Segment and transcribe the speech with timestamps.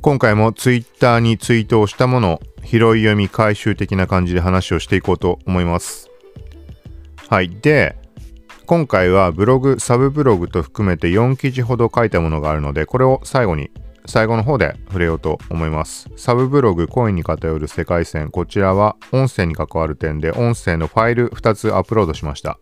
[0.00, 6.08] 今回もツイッターにツイートをしたものを拾い読み回収的な感じで話をしていこうと思います。
[7.28, 7.50] はい。
[7.50, 7.96] で、
[8.64, 13.70] 今回はブログ、サブブログと含めて4記事ほど書いたものがあるので、これを最後に、
[14.06, 16.08] 最後の方で触れようと思います。
[16.16, 18.30] サブブログ、コインに偏る世界線。
[18.30, 22.60] こちらは音声に関わる点で、音声のファイル2つアップロードしました。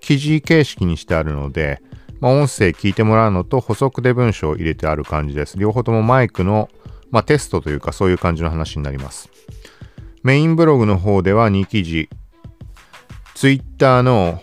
[0.00, 1.82] 記事形式にしてあるので、
[2.20, 5.58] まあ、音声聞いてもらうのと補足で文章を入れてある感じです。
[5.58, 6.68] 両方ともマイクの、
[7.10, 9.30] まあ、テストというかそういう感じの話になります。
[10.22, 12.08] メインブログの方では2記事、
[13.34, 14.42] Twitter の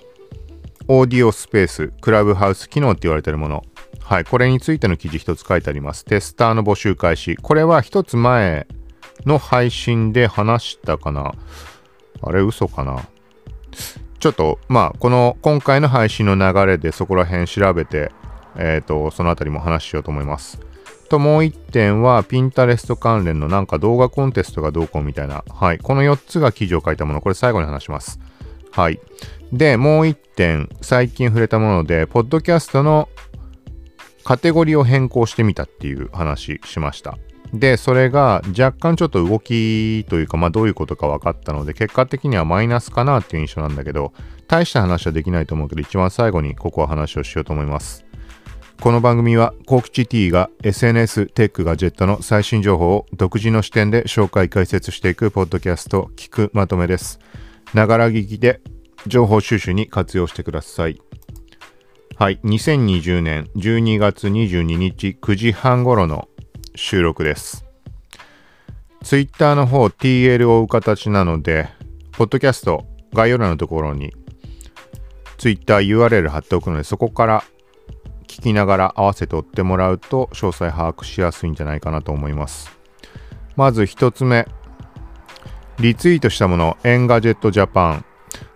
[0.87, 3.63] オーディオスペース、クラブハウス機能って言われてるもの。
[4.01, 6.05] はい、これについての記事一つ書いてあります。
[6.05, 7.35] テスターの募集開始。
[7.35, 8.67] これは一つ前
[9.25, 11.33] の配信で話したかな
[12.21, 13.07] あれ嘘かな
[14.19, 18.11] ちょっと、まあ、この今回の配信の流れでそこら辺調べて、
[18.55, 20.59] えっ、と、そのあたりも話しようと思います。
[21.07, 25.43] と、もう一点は、ピンタレスト関連のなんか動画コンテストがどうこうみたいな。
[25.49, 25.79] はい。
[25.79, 27.21] この4つが記事を書いたもの。
[27.21, 28.19] これ最後に話します。
[28.71, 28.99] はい。
[29.51, 33.09] で、もう一点、最近触れたもので、ポッドキャストの
[34.23, 37.17] カテゴリーを変更してみたっていう話しました。
[37.53, 44.11] で、それが若干ちょっと動きというか、まあどういうことか分かったので、結果的にはマイナスかなっていう印象なんだけど、
[44.47, 48.06] 大した話はできないと思うけど、一番最後にここは話をしようと思います。
[48.79, 57.19] この番組は、コクチ T が SNS、テック、ガジェットの最新情報を独自の視点で紹介解説していくポッドキャスト、聞くまとめです。
[57.73, 58.61] ながら聞きで
[59.07, 61.01] 情報収集に活用してください。
[62.17, 66.27] はい、2020年12月22日9時半頃の
[66.75, 67.65] 収録です。
[69.03, 71.67] ツイッターの方 TL を追う形なので、
[72.11, 74.13] ポッドキャスト概要欄のところに
[75.39, 77.43] ツイッター URL 貼っておくので、そこから
[78.27, 82.77] 聞きながら合わせて追ってもらうと詳細把握しやすいんじゃないかなと思います。
[83.55, 84.47] まず一つ目、
[85.79, 88.05] リツイートしたもの、 Engadget Japan。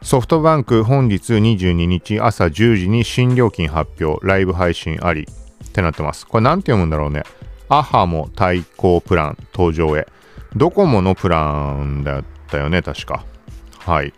[0.03, 5.28] ソフトバンク本日22日朝10時に新料金発表、ライブ配信あり
[5.63, 6.28] ってなってます。
[6.28, 7.24] これなんて読むんだろうね。
[7.69, 10.07] ahamo 対抗プラン登場へ。
[10.56, 13.24] ドコモのプランだったよね、確か。
[13.79, 14.13] はい。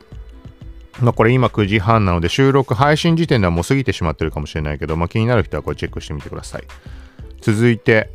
[1.01, 6.63] まあこれ今9時半なので収録配信時点ではもう過ぎてしまってるかもしれないけど、まあ気になる人はこれチェックしてみてください。
[7.41, 8.09] 続いて、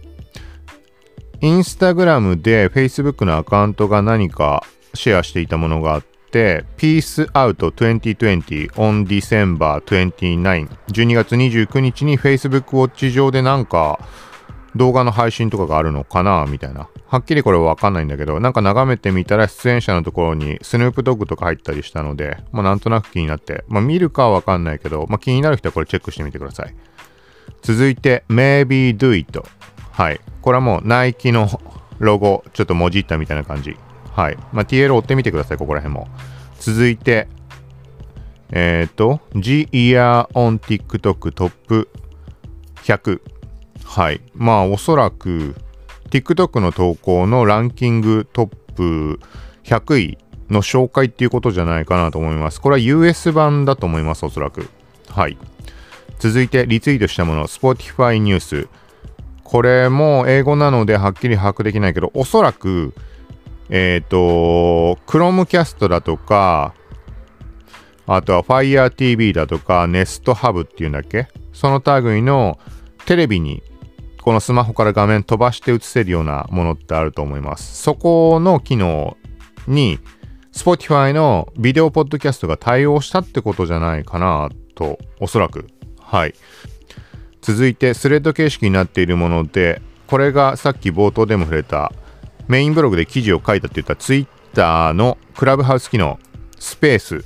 [1.41, 14.01] インスタグラムで Facebook のアカウントが何かシェアしていたものがあって、Peace Out 2020 on December 29 12月29日に Facebook Watch 上でなんか
[14.77, 16.89] 動画の配信とかがあるのかなみたいな。
[17.07, 26.75] はっきりこれはわかんないんだけど、なんか眺めてみたら出演者のところにスヌープドッグとか入ったりしたので、まあなんとなく気になって、まあ見るかはわかんないけど、まあ気になる人はこれチェックしてみてください。
[27.63, 29.43] 続いて、Maybe Do It。
[29.93, 30.21] はい。
[30.43, 31.49] これはもうナイキの
[31.99, 33.77] ロゴ、ちょっともじったみたいな感じ。
[34.13, 34.37] はい。
[34.53, 36.09] まあ TL 追ってみてください、ここら辺も。
[36.61, 37.29] 続いて、
[38.51, 41.89] えっ、ー、と、The Year on TikTok トップ
[42.83, 43.38] 100。
[43.89, 44.21] はい。
[44.35, 45.57] まあおそらく、
[46.11, 49.19] TikTok の投稿のランキングトップ
[49.65, 50.19] 100位
[50.51, 52.61] の紹介っていうことじゃないかなと思います。
[52.61, 54.69] これは US 版だと思います、おそらく。
[55.09, 55.39] はい。
[56.19, 58.69] 続いて、リツイートしたもの、Spotify ニュース。
[59.43, 62.93] これも英語なのではっきり把握できないけど、おそらく、
[63.71, 66.75] えっ、ー、と、Chromecast だとか、
[68.07, 71.29] あとは Fire TV だとか、Nest Hub っていうんだっけ？
[71.53, 72.59] その類の
[73.07, 73.63] テレビに
[74.29, 77.83] このスマホから画面飛ばして映せるようなものってあると思います。
[77.83, 79.17] そこの機能
[79.67, 79.99] に
[80.53, 85.69] Spotify のビデオポッドキャストが対応したってことじゃないかなと、おそらく。
[85.99, 86.35] はい。
[87.41, 91.91] 続いて、スレッド形式になっているもので、これがさっき冒頭でも触れた
[92.49, 96.19] メインブログで記事を書いたって言った Twitter のクラブハウス機能、
[96.59, 97.25] スペース。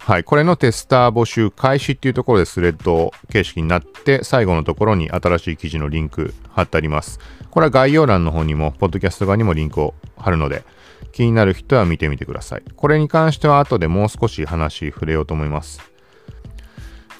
[0.00, 0.24] はい。
[0.24, 7.20] これのテスター募集開始っていうところでスレッド形式になって、最後のところに新しい記事のリンク貼ってあります。
[7.50, 10.64] これは概要欄の方にも、ポッドキャスト側にもリンクを貼るので、
[11.12, 12.62] 気になる人は見てみてください。
[12.74, 15.80] これに関しては後でもう少し話触れようと思います。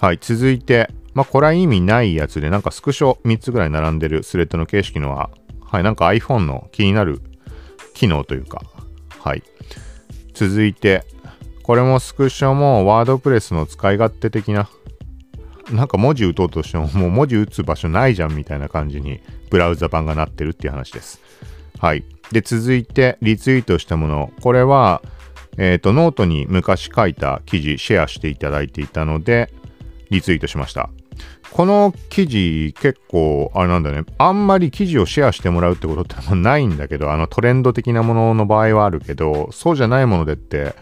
[0.00, 0.18] はい。
[0.20, 5.30] 続いて、まあ、これは意味ないやつで、なんかスクショ3つぐらい並んでるスレッドの形式のは、
[5.60, 5.82] はい。
[5.82, 7.20] なんか iPhone の気になる
[7.92, 8.62] 機能というか、
[9.18, 9.42] はい。
[10.32, 11.04] 続いて、
[11.70, 14.68] これもスクショも WordPress の使い勝手的な、
[15.70, 19.20] なんか文字打とうとしてももう文字打つ場所ないじゃんみたいな感じに
[19.50, 21.20] ブラウザ版がなってるっていう話です。
[21.78, 22.02] はい。
[22.32, 24.32] で、続いてリツイートしたもの。
[24.40, 25.00] これは、
[25.58, 29.52] えっ、ー、と、ノートに昔書いた記事シェアしていただいていたので、
[30.10, 30.90] リツイートしました。
[31.52, 34.02] この記事結構あれなんだね。
[34.18, 40.74] あんまり記事をシェアしてもらうってことってないんだけど、あのトレンド的なものの場合はあるけど、そうじゃないものでって、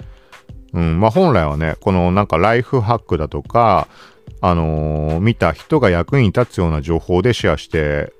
[0.72, 3.88] うん、まあ本来はね、このなんかライフハックだとか、
[4.40, 8.12] あのー、見た人が役に立つような情報でシェアして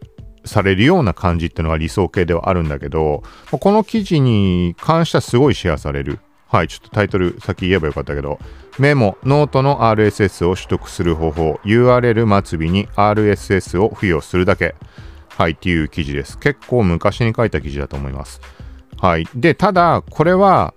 [0.45, 6.19] されるような感じっていうのが理想形ではあるんだけど、この記事に関してはすごいシェアされる。
[6.49, 8.39] はい、ちょっとタイトル先言えばよかったけど、
[8.79, 14.75] メモ、ノートの RSS を取得する方法、URL 末尾に RSS を付与するだけ。
[15.29, 16.39] はい、っていう記事です。
[16.39, 18.41] 結構昔に書いた記事だと思います。
[18.99, 19.29] はい。
[19.35, 20.75] で、ただ、これは、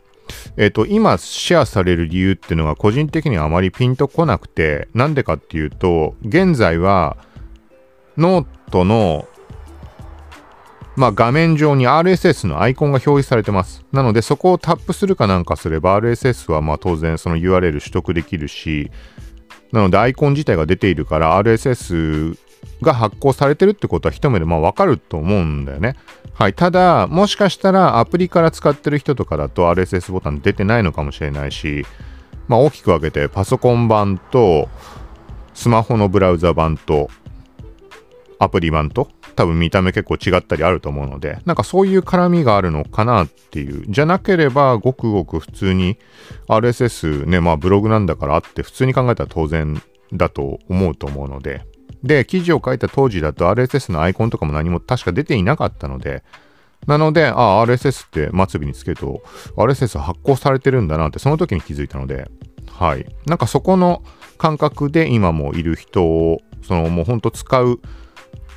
[0.58, 7.18] えっ、と、今シェアされる理由っていうのが個人的にはあまりピンとこなくて、なんでかっていうと、現在は、
[8.18, 9.28] ノートの
[10.98, 13.86] まあ、画面上に RSS のアイコンが表示されてます。
[13.94, 18.92] なので、そこをタップするかなんかすれば、RSS はま当然その URL 取得できるし、
[19.72, 22.38] なのでアイコン自体が出ているから RSS
[22.82, 25.96] が発行されてるってことは一目でまあわかると思うんだよね。
[26.34, 26.54] はい。
[26.54, 31.86] ただ、もしかしたらアプリから使ってる人とかだと RSS ボタン出てないのかもしれないし、
[32.48, 34.68] まあ大きく分けてパソコン版と
[35.54, 37.10] スマホのブラウザ版と
[38.40, 43.86] アプリ版と多分見た目結構違ったりあると思うので、なんかそういう絡みがあるのかなっていう。
[43.88, 45.98] じゃなければ、ごくごく普通に
[46.48, 49.82] RSS ね、まあブログなんだからあって普通に考えたら当然
[50.14, 51.66] だと思うと思うので。
[52.04, 56.24] で、記事を書いた当時だと RSS のアイコンとかも何も確か出ていなかったので、
[56.88, 59.22] なので、ああ、RSS って末尾につけると、
[59.56, 62.30] RSS 発行されてるんだなってその時に気づいたので、
[62.72, 63.06] はい。
[63.28, 64.04] なんかそこの
[64.38, 67.80] 感覚で今もいる人を、そのもうほんと使う、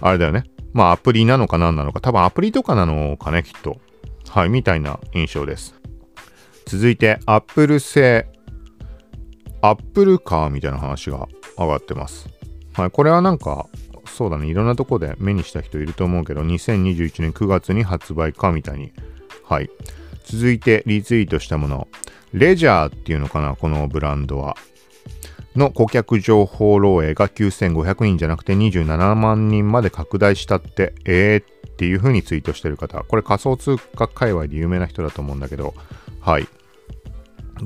[0.00, 0.44] あれだよね。
[0.72, 3.78] まあアプリなのか何なのか、多分アプリとかなのかね、きっと。
[4.30, 5.74] はい、みたいな印象です。
[6.66, 8.26] 続いて、Apple 製、
[9.60, 12.28] Apple カーみたいな話が上がってます。
[12.74, 13.68] はい、これはなんか、
[14.06, 18.92] そうだね、いろんなとこで目にした人いると思うけど、2021年9月に発売かみたいに。
[19.44, 19.70] はい。
[20.24, 21.88] 続いてリツイートしたもの。
[22.32, 24.56] レジャーっていうのかな、このブランドは。
[25.54, 35.74] の顧客情報漏洩が9500人じゃなくて27万人まで拡大したって、えーっていう風にツイートしてる方、これ仮想通貨界隈で有名な人だと思うんだけど、
[36.20, 36.48] はい。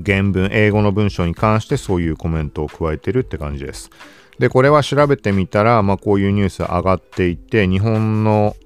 [0.05, 3.91] 原文、英語の文章に関してそういうコメントを加えてるって感じです。
[4.38, 8.56] で、これは調べてみたら、まあこういうニュース上がっていて、日本の、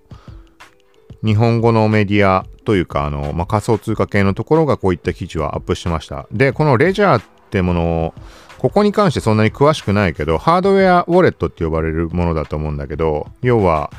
[1.24, 6.26] 日本語のメディアというか、あの、まあ、仮想通貨系のところがこういった記事をアップしました。
[6.32, 8.14] で、このレジャーってものを、
[8.58, 13.90] ここに関してそんなに詳しくないけど、ハードウェアウォレットって呼ばれるものだと思うんだけど、要は、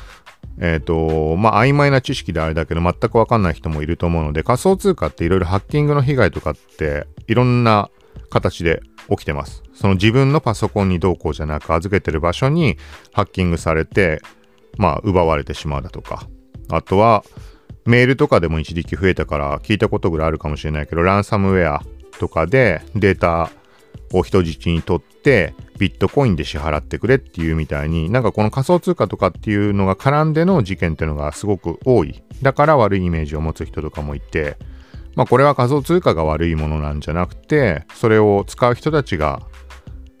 [0.60, 7.90] えっ、ー、と、まあ、曖昧な知識であれだけど、全くわかんない人もいると思うので、仮想通貨っていろいろハッキングの被害とかって、いろんな
[8.30, 9.62] 形で起きてます。
[9.72, 12.76] その自分のパソコンにどうこうじゃなく預けてる場所に
[13.12, 14.20] ハッキングされて、
[14.76, 16.26] まあ、奪われてしまうだとか。
[16.70, 17.24] あとは、
[17.84, 21.82] メールとかでも一時期増えたから聞いたことぐらいあるかもしれないけど、ランサムウェア
[22.18, 23.50] とかでデータ
[24.12, 34.56] を人質にとってビットコインで支払ってくれっていうみたいになんかこの仮想通貨とかっていうのが絡んでの事件っていうのがすごく多いだから悪いイメージを持つ人とかもいて
[35.16, 39.42] まあこれは仮想通貨が悪いものなんじゃなくてそれを使う人たちが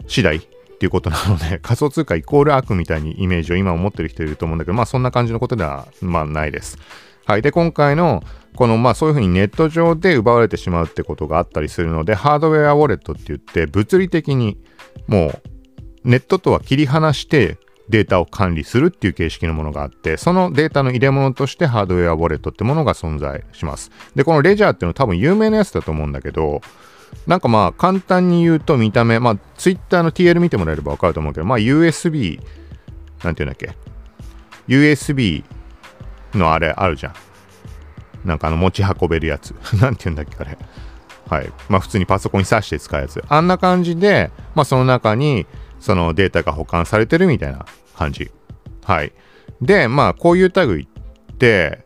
[0.06, 0.40] 次第っ
[0.78, 6.78] ていうことなので 仮想通貨イコール悪みたいにイメージを今思ってる人いると思うんだけどまあそんな感じのことではまあないです。
[7.26, 7.42] はい。
[7.42, 8.22] で今回の
[8.54, 14.58] このまあそういうふうにネット上で奪われてしまうってことがあったりするので、ハードウェアウォレットって言って物理的に
[15.06, 17.56] もうネットとは切り離して
[17.88, 23.90] データを管理するっていう形式のものがあって、そのデータの入れ物としてハードウェアウォレットってものが存在します。
[24.14, 26.62] で、このレジャーっていうのは多分有名なやつだと思うんだけど、
[27.26, 32.40] なんかまあ簡単に言うと見た目、まあ Twitter の TL 見てもらえればわかると思うけど、まあ USB、
[33.22, 33.76] なんていうんだっけ
[34.66, 35.44] ?USB
[36.34, 37.14] のあれあるじゃん。
[38.24, 39.50] なんかあの持ち運べるやつ。
[39.80, 40.56] なんて言うんだっけ、あれ。
[41.28, 41.52] はい。
[41.68, 43.22] まあ普通にパソコンに挿して使うやつ。
[43.28, 45.46] あんな感じで、まあその中に
[45.84, 48.30] そのデータが保管されてるみたいな感じ。
[48.84, 49.12] はい。
[49.60, 51.84] で、まあこういう類って、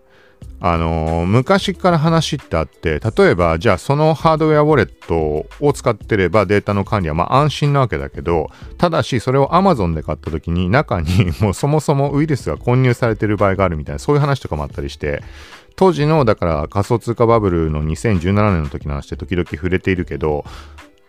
[0.60, 15.24] あのー、昔から話ってあって、例えば、じゃあそのハードウェアウォレットを使ってればデータの管理はま安心なわけだけど、ただしそれを Amazon で買った時に中に もうそもそもウイルスが混入されてる場合があるみたいな、そういう話とかもあったりして、
[15.74, 20.44] 当時の、だから仮想通貨バブルの2017年の時の話で時々触れているけど、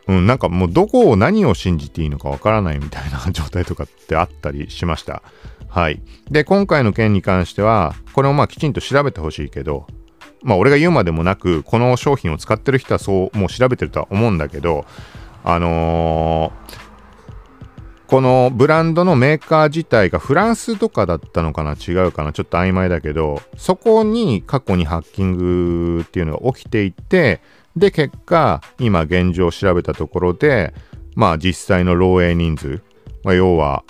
[0.09, 5.21] うん、なんかもうどこを何を信じていいのかわからないみたいな状態とかってあったりしました。
[5.67, 6.01] はい。
[6.31, 9.85] で、今回の件に関しては、これをまあきちんと調べてほしいけど、
[10.41, 14.85] まあ俺が言うまでもなく、この商品を使ってる人はそうもう調べてるとは思うんだけど、
[15.43, 16.79] あのー、
[18.07, 21.73] このブランドのメーカー自体がフランスとかだったのかな？
[21.73, 22.33] 違うかな？
[22.33, 27.41] ちょっと曖昧だけど、そこに過去にハッキングっていうのが起きていて、
[27.75, 30.73] で、結果、今現状調べたところで、
[31.15, 32.81] まあ実際の漏洩人数、
[33.23, 33.83] まあ、要は、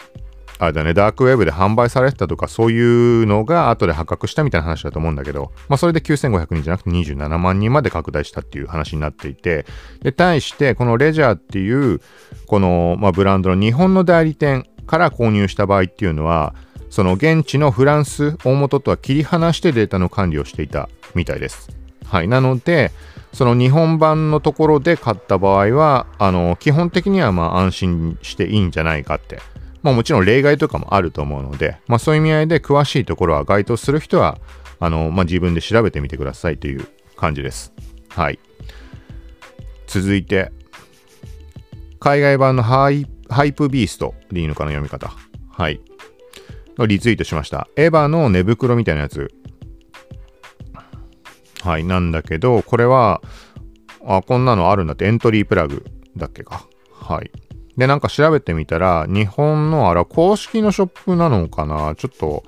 [0.61, 9.65] あれだね、ダークウェブで販売されてたとか、そういうのが後で発覚したみたいな話だと思うんだけど、まあ、それで9500人じゃなくて27万人まで拡大したっていう話になっていて、
[10.01, 12.01] で、対して、このレジャーっていう、
[12.45, 16.53] この、まあ、ブランドの日本の代理店から購入した場合っていうのは、
[16.89, 21.69] その現地のフランス大元とは切り離してデータの管理をしていたみたいです。
[22.05, 22.27] はい。
[22.27, 22.91] なので、
[23.33, 29.39] その日本版のところで買った場合は、あの、基本的にはまあ安心していいんじゃないかって
[29.81, 34.37] まあもちろん例外とかもあると思うので、まあそういう意味合いで詳しいところは該当する人は、
[34.79, 37.73] あの、まあ自分で調べてみてくださいという感じです。
[38.09, 38.39] はい。
[39.87, 40.51] 続いて、
[41.99, 45.13] 海外版のハイハイプビーストでいいのかな読み方。
[45.49, 45.81] はい。
[46.87, 47.67] リツイートしました。
[47.75, 49.31] エヴァの寝袋みたいなやつ。
[51.63, 51.83] はい。
[51.83, 53.21] なんだけど、これは、
[54.05, 55.85] あ、こんなのあるんだって、エントリープラグ
[56.17, 56.65] だっけか。
[56.91, 57.31] はい。
[57.77, 62.43] で、なんか調べてみたら、日本のあら、公式のショップなのかなちょっと、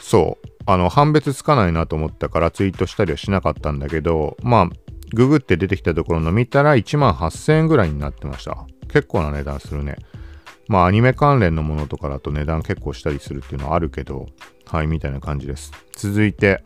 [0.00, 4.68] そう、あの、判別つかないなと思ったからツイートしたりはしなかったんだけど、まあ、
[5.12, 8.66] ググって出てきたところの見たら1万8000円ぐらいになってました。
[8.88, 9.96] 結構な値段するね。
[10.66, 14.26] まあ、アニメ関連のものとかだと値段結構したりするっていうのはあるけど、
[14.66, 15.72] はい、みたいな感じです。
[15.92, 16.64] 続いて、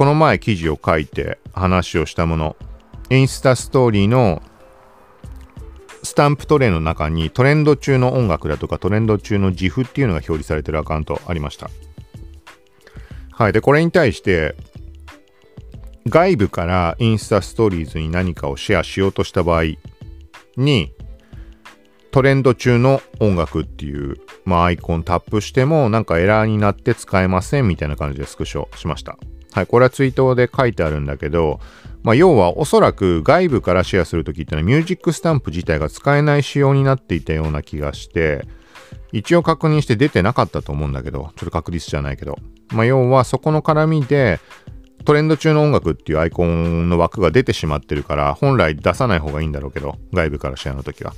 [0.00, 2.56] この前記事を書いて話をしたもの、
[3.10, 4.40] インスタストーリーの
[6.02, 11.68] スタンプトレイの中にトレンド中の音楽だとかトレンド中の自負っていうのが表示されてるアカウントありました。
[13.30, 13.52] はい。
[13.52, 14.56] で、これに対して、
[16.08, 19.64] 外部からインスタストーリーズに何かをシェアしようとした場合
[20.56, 20.94] に、
[22.10, 24.16] トレンド中の音楽っていう、
[24.46, 29.18] まあ、アイコンタップしてもなんかエラーになって使えませんみたいな感じでスクショしました。
[29.52, 31.60] はい、これはツイートで書いてあるんだけど、
[32.02, 38.46] まあ、要はおそらく外部からシェアするときってのはミュージックスタンプ自体が使えない仕様になっていたような気がして、
[39.12, 42.38] 一応確認して出てなかったと思うんだけど、ちょっと確率じゃないけど。
[42.72, 44.38] まあ、要はそこの絡みで、
[45.04, 51.14] トレンド中の音楽っていうアイコンの枠が出てしまってるから、本来出さない方がいいんだろうけど、外部からシェアの時は。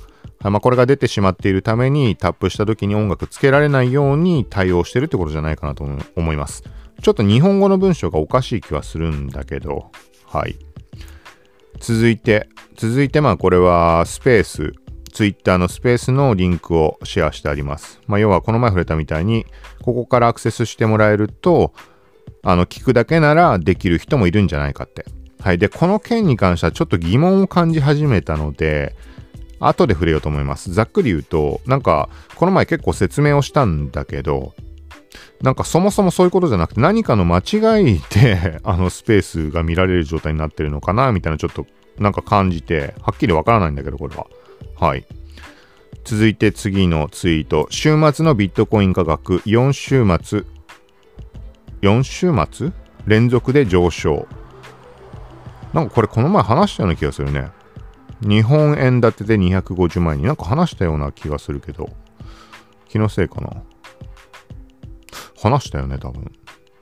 [0.49, 6.63] まあ、これが出てしまっているために、タップした時に音楽つけられないように対応してるってことじゃないかなと思います。
[7.01, 9.91] ちょっと日本語の文章がおかしい気はするんだけど、
[10.25, 10.57] はい。
[11.79, 14.73] 続いて、続いてまあこれはスペース、
[15.11, 17.99] ツイッターのスペースのリンクをシェアしてあります。
[18.07, 19.45] まあ要はこの前触れたみたいに、
[19.81, 21.73] ここからアクセスしてもらえると、
[22.41, 25.05] あの、聞くだけならできる人もいるんじゃないかって。
[25.41, 25.57] はい。
[25.57, 28.95] で、この件に関してはちょっと疑問を感じ始めたので、
[29.67, 30.73] 後で触れようと思います。
[30.73, 34.53] ざっくり言うと、なんか、この前結構説明をしたんだけど、
[35.41, 41.67] なんかそもそもそういうことじゃなくて何かの間違いで あのスペースが見られる状態になってるのかなみたいなちょっと
[41.99, 44.25] なんか感じてはっきりわからないんだけどこれは。
[44.79, 45.05] はい。
[46.05, 47.67] 続いて次のツイート。
[47.69, 50.43] 週末のビットコイン価格4週末
[51.81, 52.71] 4週末？
[53.05, 54.27] 連続で上昇。
[55.73, 57.49] なんかこれこの前話したような気がするね。
[58.21, 61.89] 日本円建てで250万円になんか話したような気がするけど、
[62.89, 63.63] 気のせいかな。
[65.41, 66.31] 話したよね、多分。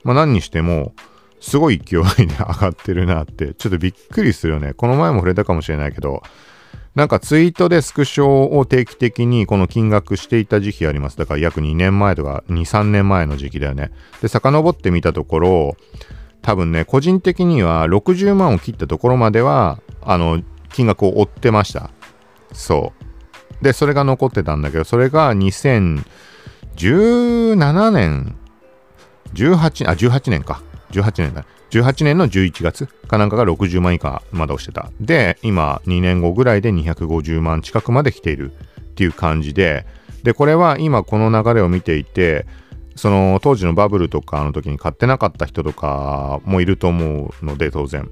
[0.04, 0.94] まあ何にしても、
[1.40, 4.74] すごい勢いで上がってるなって、ちょっとびっくりするよね。
[4.74, 6.22] この前も触れたかもしれないけど、
[6.94, 8.26] なんかツイートでスクショ
[8.56, 11.16] を定期的にこの金額していた時期あります。
[11.16, 13.90] だから約2年前とか2、3年前の時期だよね。
[14.20, 15.76] で、遡ってみたところ、
[16.42, 21.90] 多分ね、個人的には60万を切ったところまでは、あの、金額を追ってました。
[22.52, 22.92] そ
[23.60, 23.64] う。
[23.64, 26.02] で、それが残ってたんだけど、それが2017
[27.90, 28.36] 年
[29.34, 30.62] 18、あ、18年か。
[30.90, 31.44] 18年だ。
[31.70, 34.90] 18年の11月かなんかが60万以下まで押してた。
[35.00, 39.86] で、今2年後ぐらいで250万近くまで来ているっていう感じで、
[40.22, 42.46] で、これは今この流れを見ていて、
[42.94, 48.10] その当時のバブルとかの時に買ってなかった人とかもいると思うので、当然。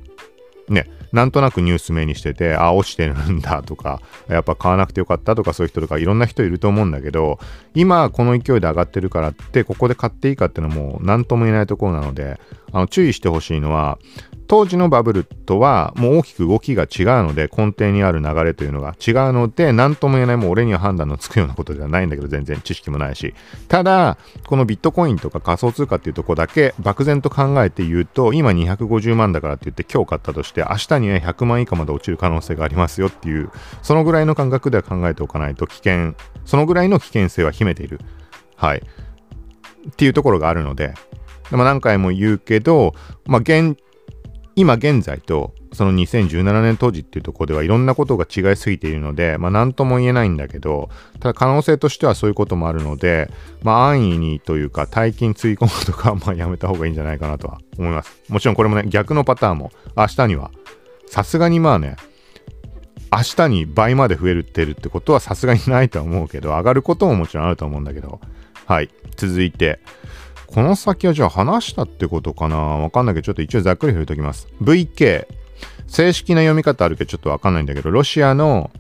[0.71, 7.39] ね、なんとなくニュース目にしてて、あ、落ちてるんだとか、やっぱ買わなくてよかったとかそういう人とかいろんな人いると思うんだけど、
[7.75, 12.39] 今この勢いで上がってるからって、ここで買っていいかっていうのも何とも言えないところなので、
[12.73, 13.99] あの注意してほしいのは、
[14.51, 23.33] 当時のバブルとはもう大きく動きが違うので根底にある流れというのが違うので何とも言えないもう俺には判断のつくようなことではないんだけど全然知識もないし。
[23.69, 36.15] ただこのビットコインとか仮想通貨っていうところだけ漠然と考えて言うと今250万だからって言って今日買ったとして明日には100万以下まで落ちる可能性がありますよっていうそのぐらいの感覚では考えておかないと危険。
[36.45, 38.01] そのぐらいの危険性は秘めている。
[38.57, 38.83] はい。
[39.89, 40.95] っていうところがあるので
[41.51, 42.95] でも何回も言うけど、
[43.27, 43.77] まあ、現
[44.57, 50.91] 今現在とその2017年当時っていうところではいろんなことが違いすぎているので、まあ何とも言えないんだけど、
[51.21, 53.31] ただ可能性としてはそういうこともあるので、
[53.63, 58.21] まあ安易にというか大金つい込むとかまあやめた方がいいんじゃないかなとは思います。
[58.29, 60.51] もちろんこれもね、逆のパターンも明日には、
[61.07, 61.97] さすがにまあね、
[63.13, 68.21] 明日に倍まで増えるってるってことはさすがにないと思うけど、上がることももちろんあると思うんだけど、
[68.67, 68.91] はい。
[69.17, 69.81] 続いて、
[70.53, 72.57] この先はじゃあ話したってことかな？
[72.57, 74.49] わかんないけど、ちょっと一応ざっくり触れときます。
[74.61, 75.27] VK。
[75.87, 78.71] 正式な読み方あるけどちょっとわかんないんだけど、ロシアの、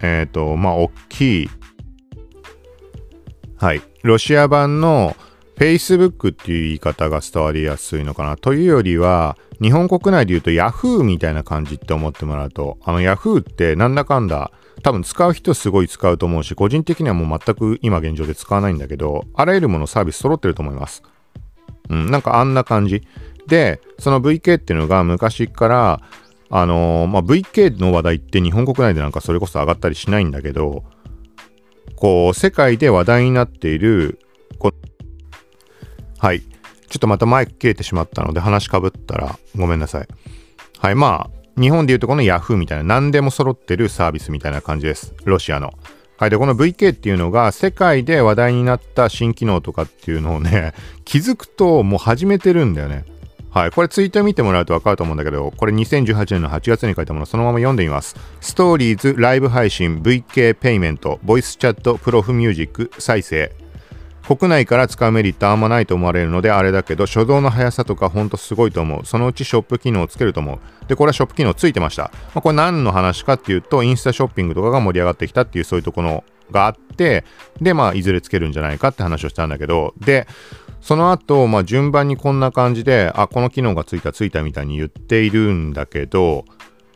[0.00, 1.50] えっ、ー、と、まあ、大きい、
[3.56, 3.82] はい。
[4.02, 5.16] ロシア版の
[5.56, 8.36] Facebook っていう言い方が伝わりやすいのかな？
[8.36, 14.50] というよりは、日本国内で言うと Yahoo みたいな感じって思ってもらうと、あの Yahoo ってなんだかんだ
[14.82, 21.02] 多分使う人すごい使うと思うし、個人的にはもう全く今現状で使わないんだけど、あらゆるものサービス揃ってると思います。
[21.90, 23.02] うん、なんかあんな感じ。
[23.46, 26.00] で、その VK っていうのが昔から、
[26.50, 30.84] あのー、まあ、VK の話題って日本国内でなんかそれこそ上がったりしないんだけど、
[31.96, 34.18] こう、世界で話題になっている、
[36.24, 36.40] はい。
[36.40, 40.08] ちょっとまたマイク切れてしまったので話かぶったらごめんなさい。
[40.78, 45.14] はい、まあ、日本でいうとこの Yahoo みたいな何でも揃ってるサービスみたいな感じです。
[45.24, 45.74] ロシアの。
[46.24, 46.30] はい。
[46.30, 50.72] で、この VK っていうのが世界で話題になった新機能とかっていうのをね、
[51.04, 53.04] 気づくともう始めてるんだよね。
[53.50, 53.70] はい。
[53.70, 58.16] これツイート見てもらうと分かると思うんだけど、これ2018年の8月に書いたものそのまま読んでみます。
[58.40, 63.52] ストーリーズライブ配信 VK ペイメントボイスチャットプロフミュージック再生
[64.26, 69.04] 国内から使うメリットあんまないと思われるのであれだけど初動の速さとかほんとすごいと思う。
[69.04, 70.88] そのうちショップ機能をつけると思う。
[70.88, 77.24] でこれはショップ機能ついてました、まあ、これ何の話かっていうとインスタショッピングとかが盛り上がってきたっていうそういうところがあって
[77.60, 79.94] でまあいずれつけるんじゃないかって話をしたんだけど。
[79.98, 80.26] で
[80.80, 86.44] その後、まあ、順番にこんな感じで、あ、この機能がついたついたみたいに言っているんだけど、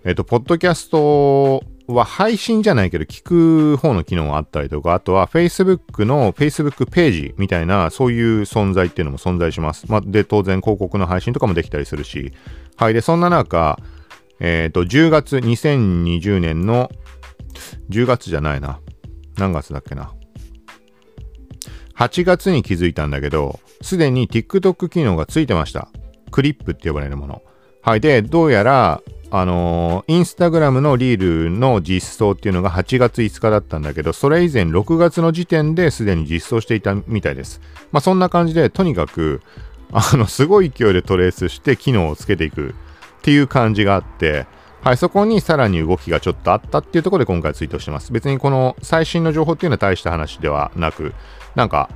[0.04, 9.86] えっと、ポッドキャストは配信じゃないけど聞く方の機能があったりとか、あとは Facebook の Facebook ページみたいなそういう存在っていうのも存在します。
[9.88, 12.32] まあ、で、当然広告の配信とかもできたりするし。
[12.76, 12.94] はい。
[12.94, 13.78] で、そんな中、
[14.40, 16.90] えっ、ー、と、10月2020年の
[17.88, 18.80] 10月じゃないな。
[19.36, 20.12] 何月だっけな。
[21.96, 25.88] 8月に気づいたんだけど、すでに TikTok 機能がついてました。
[26.30, 27.42] クリップって呼ばれるもの。
[27.82, 28.00] はい。
[28.00, 37.60] で、どうやら、あのー、インスタグラムのリールの実装っていうのが8月5日だったんだけど、それ以前6月の時点ですでに実装していたみたいです。
[37.92, 39.42] まあそんな感じで、とにかく、
[39.92, 42.72] あの、すごい勢いでトレースして機能をつけていくっ
[43.22, 44.46] ていう感じがあって、
[44.82, 48.12] はい、そこにさらに動きがちょっとあったっていうところで今回ツイートしてます。
[48.12, 51.14] 別にこの最新の情報っていうのは大した話ではなく、
[51.54, 51.90] なんか、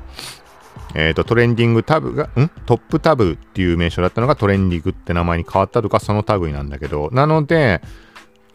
[0.95, 2.51] えっ、ー、と、トレンディングタブが、ん？
[2.67, 7.81] トップタブっていう名称だったのがトレンディングって名前に変わったとか、その類なんだけど、なので、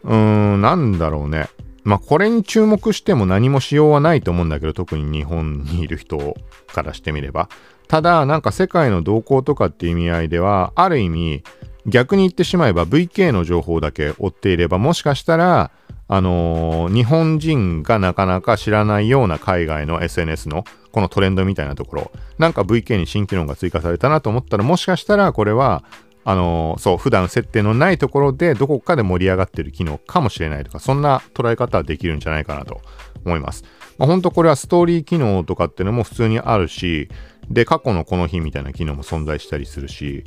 [0.04, 0.14] うー
[0.56, 1.48] ん、なんだろうね。
[1.84, 6.36] まあ、これに注目しても何もしようはないと思うんだけど、特に日本にいる人
[6.72, 7.48] からしてみれば。
[7.88, 11.42] ただ、なんか世界の動向とかっていう意味合いでは、ある意味、
[11.86, 15.70] 逆に言ってしまえば VK の情報だけ追っていれば、もしかしたら、
[16.08, 25.84] あのー、日本人がなかなか知らないような海外の SNS のこのトレンドみたいなところ、なんか VK に新機能が追加されたなと思ったら、もしかしたらこれは、
[26.24, 32.80] あのー、そう、普段設定のないところでどこかで盛り上がってる機能かもしれないとか、そんな捉え方はできるんじゃないかなと
[33.24, 33.64] 思います。
[33.98, 37.10] まあ、本当これはストーリー機能とかっていうのも普通にあるし、
[37.50, 40.24] で、過去のこの日みたいな機能も存在したりするし、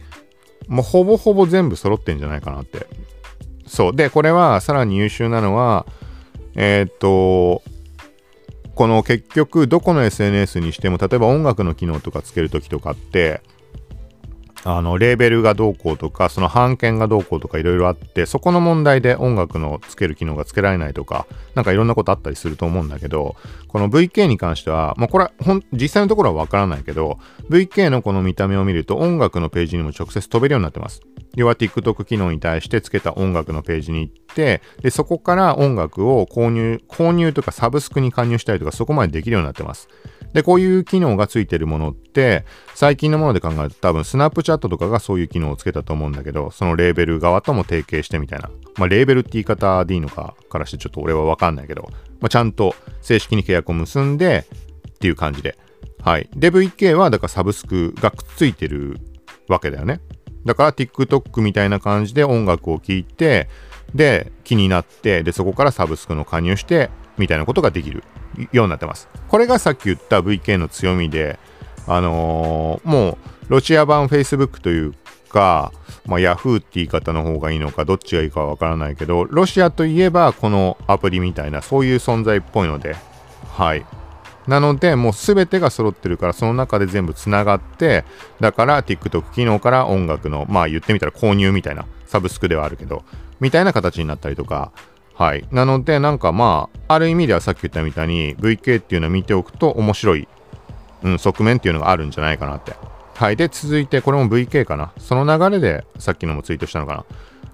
[0.67, 2.85] もうほぼほぼ全部揃ってんじゃないかなって
[3.71, 3.95] そう。
[3.95, 5.85] で、これはさらに優秀なのは、
[6.55, 7.63] えっ、と、
[8.75, 13.41] この結局どこの SNS にしても例えば音楽の機能とかつける時とかって
[14.63, 23.35] あの、レーベルがどうこうとか、その版権がどうこうとかいろいろあって、そこの問題で音楽のつける機能がつけられないとか、なんかいろんなことあったりすると思うんだけど、
[23.67, 25.31] この VK に関しては、まあこれは、
[25.73, 27.17] 実際のところはわからないけど、
[27.49, 31.01] VK のこの見た目を見ると音楽のページにも直接飛べるようになってます。
[31.35, 39.87] 要は TikTok 機能に対してつけた音楽のページに行って、で、そこから音楽を購入、購入とかサブスクに加入したりとか、そこまでできるようになってます。
[40.33, 48.49] で、こういう機能がついてるものって、最近のもので考えると多分スナップチャットとかがそういう機能をつけたと思うんだけど、そのレーベル側とも提携してみたいな。
[48.77, 51.89] まあ、レーベルって言い方でいいのかからしてちょっと俺はわかんないけど、
[52.19, 54.45] まあ、ちゃんと正式に契約を結んで
[54.89, 55.57] っていう感じで。
[56.01, 56.29] はい。
[56.35, 58.97] で、VK はだからサブスクがくっついてる
[59.47, 59.99] わけだよね。
[60.45, 63.49] だから TikTok みたいな感じで音楽を聴いて、
[63.93, 66.89] で、気になって、で、そこからサブスクの加入して、
[67.21, 68.03] みたいなことができる
[68.51, 69.07] ようになってます。
[69.29, 71.39] これがさっき言った VK の強みで、
[71.87, 74.93] あのー、もう、ロシア版 Facebook という
[75.29, 75.71] か、
[76.05, 82.95] まあ、Yahoo って言い方の方がいいのか、どっちがいいかわからないけど、ロシアといえばこのアプリみたいな、そういう存在っぽいので、
[83.55, 83.85] はい。
[84.47, 88.03] なので、もう全てが揃ってるから、その中で全部つながって、
[88.39, 93.03] だから TikTok 機能から音楽の、まあ言ってみたら購入みたいな、サブスクではあるけど、
[93.39, 94.71] みたいな形になったりとか、
[95.21, 95.45] はい。
[95.51, 100.27] なので、なんかまあ、ある意味ではさっき言ったみたいに、VK っていうのを見ておくと面白い、
[101.03, 102.73] うん、側面っていうのがあるんじゃないかなって。
[103.13, 103.35] はい。
[103.35, 104.91] で、続いて、これも VK かな。
[104.97, 107.05] その流れで、さっきのもツイートしたのかな。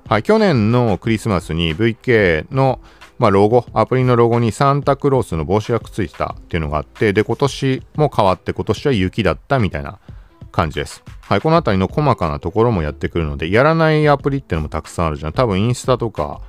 [0.08, 0.23] はい。
[0.23, 2.80] 去年のクリスマスに VK の、
[3.19, 9.99] まあ、ロゴ、アプリのロゴにサンタクロースの帽子がくっついてたっていうのがあって、で、今年も変わって今年は雪だったみたいな
[10.53, 11.03] 感じです。
[11.19, 15.34] はい、この辺りの細かなところもやってくるので、やらないアプリってのもたくさんあるじゃん。
[15.34, 16.39] 多分インスタとか、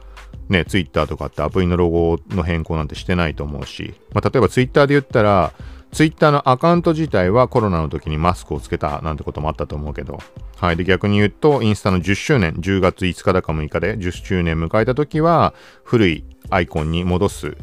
[0.49, 5.53] ね、ツイッターとかってアプリのロゴの変更なんてしてないと思うし、まあ、例えばツイッターで言ったら、
[5.93, 10.19] ツイッターのアカウント自体はコロナの時にマスクをつけたなんてこともあったと思うけど、
[10.57, 10.77] はい。
[10.77, 17.57] で、逆に言うと、インスタの10周年、10月5日だか6日で10周年迎えた時は、古いアイコンに戻す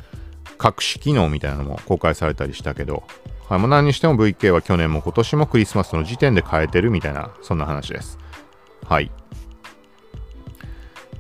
[0.64, 3.04] 隠し機能みたいなのも公開されたりしたけど、
[3.48, 8.18] はい、もう何にしても VK は去年も今年もクリスマスの時点で変えてるみたいな、そんな話です。
[8.86, 9.12] はい。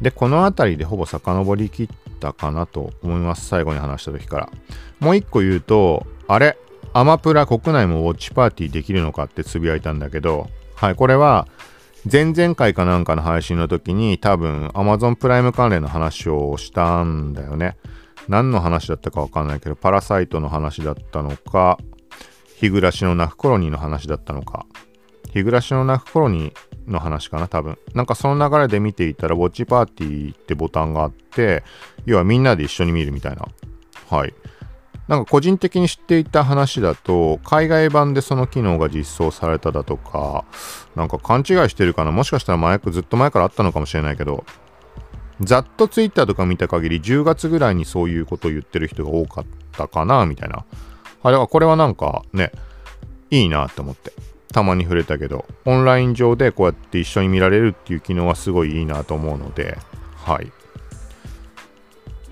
[0.01, 3.47] で、この辺りでほぼ遡りきったかなと思います。
[3.47, 4.49] 最後に話した時から。
[4.99, 6.57] もう一個言うと、あれ
[6.93, 11.47] アマプラ国内もウォッチパーティーできるのかってつぶやいたんだけど、はい、これは、
[12.11, 17.77] 前々回かなんかの配信の時に多分 Amazon プライム関連の話をしたんだよね。
[18.27, 21.77] 何の話だったかわかんないけど、パラサイトの話だったのか、
[22.57, 24.65] 日暮らしの泣くコロニーの話だったのか、
[25.33, 27.77] 日暮らしの泣くコロニーの話かな、多分。
[27.93, 31.63] なんかその流れで見ていたら、ウォッチパーティーってボタンがあって、
[32.05, 33.45] 要はみんなで一緒に見るみたいな。
[34.09, 34.33] はい。
[35.07, 40.45] なんか個人的に知っていた話だと、海外版でその機能が実装されただとか、
[40.95, 42.11] なんか勘違いしてるかな。
[42.11, 44.45] もしかしたら前、ずっと前からあったのかもしれないけど、
[45.41, 50.57] ざっとツイッターとか見た限り10月ぐらいにそういうことを言ってる人が多かったかな、みたいな。
[50.57, 50.65] はい、
[51.25, 52.51] だからこれはなんかね、
[53.29, 54.11] いいなって思って。
[54.55, 59.77] たまに触れたけど、オンライン上でこうやって一緒に見られるっていう機能はすごいいいなと思うので、
[60.15, 60.49] はい。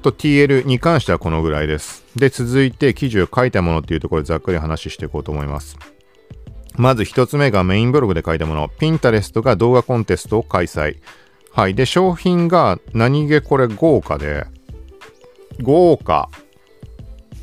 [0.02, 2.06] と TL に関してはこのぐらいです。
[2.16, 5.78] で、続いて記事を書いたものっていうところでざっくり話していこうと思います。
[6.78, 8.70] まず一つ目がメインブログで書いたもの。
[8.70, 11.00] Pinterest が動画コンテストを開催。
[11.52, 11.76] はい。
[11.76, 14.46] で、商品が何気これ豪華で、
[15.62, 16.30] 豪華。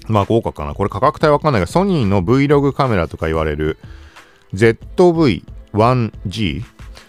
[0.08, 0.72] まあ豪華かな。
[0.72, 3.76] これ価格帯わかんないが、ソニーの Vlog カメラとか言われる
[4.54, 6.62] ZV-1G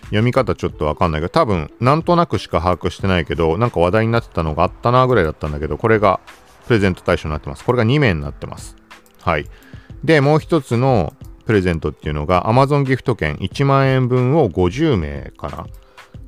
[0.05, 6.19] 読み方ちょっとわかんないけど、多分なんとなくしか把握してないけど、なんか話題になってたのがあったなぐらいだったんだけど、これが
[6.67, 7.63] プレゼント対象になってます。
[7.63, 8.75] これが2名になってます。
[9.21, 9.45] はい。
[10.03, 11.13] で、もう一つの
[11.45, 15.65] プレゼントっていうのが Amazon ギフト券1万円分を50名かな。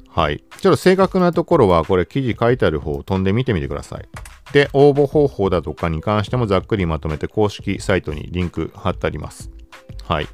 [0.09, 0.43] はい。
[0.61, 4.07] ちょっと正確なところはこれ記事書いてある方を飛んでみてみてください。
[4.53, 9.49] で、応募方法だとかに関してもざっくりまとめて公式サイトにリンク貼ってあります。
[10.03, 10.27] はい。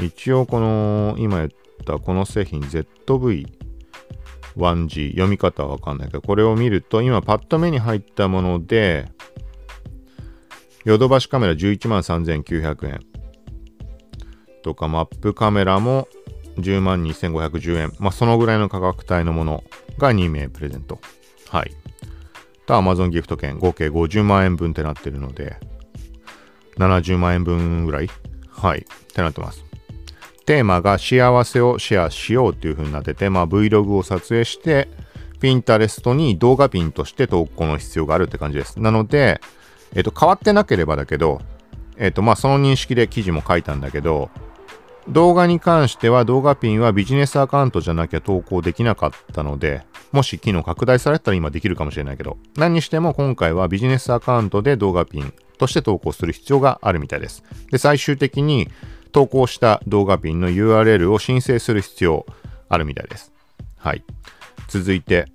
[0.00, 1.48] 一応この今言っ
[1.84, 9.10] たこの製品 ZV1G 読み方はわかんないけどこれを見ると今パッと目に入ったもので
[10.84, 13.00] ヨドバシカメラ11万3900円。
[14.62, 16.08] とかマップカメラも
[16.56, 17.92] 10万2510円。
[17.98, 19.64] まあそのぐらいの価格帯のもの
[19.98, 20.98] が2名プレゼント。
[21.48, 21.70] はい。
[22.66, 25.56] と Amazon ギフト券合計50万円分ってなってるので
[26.76, 28.08] 70万円分ぐらい？
[28.48, 28.80] はい。
[28.80, 28.82] っ
[29.12, 29.64] てなってます。
[30.48, 34.88] テーマが幸せをシェアしようっていう風になってて、まあ、Vlog を撮影して、
[35.42, 38.80] Pinterest に動画ピンとして投稿の必要があるって感じです。
[38.80, 39.42] なので、
[39.94, 41.42] えっと、変わってなければだけど、
[41.98, 44.30] えっと、まあ、その認識で記事も書いたんだけど、
[45.06, 49.82] 動画に関しては動画ピンはビジネスアカウントじゃなきゃ投稿できなかったので、
[50.12, 57.44] もし機能拡大されたら今できるかもしれないけど、何にしても今回はビジネスアカウントで動画ピンとして投稿する必要があるみたいです。
[57.70, 58.70] で、最終的に
[59.12, 62.26] 投稿した動画ピンの URL を申請する必要
[62.68, 63.32] あるみたいです。
[63.76, 64.04] はい。
[64.68, 65.26] 続いて、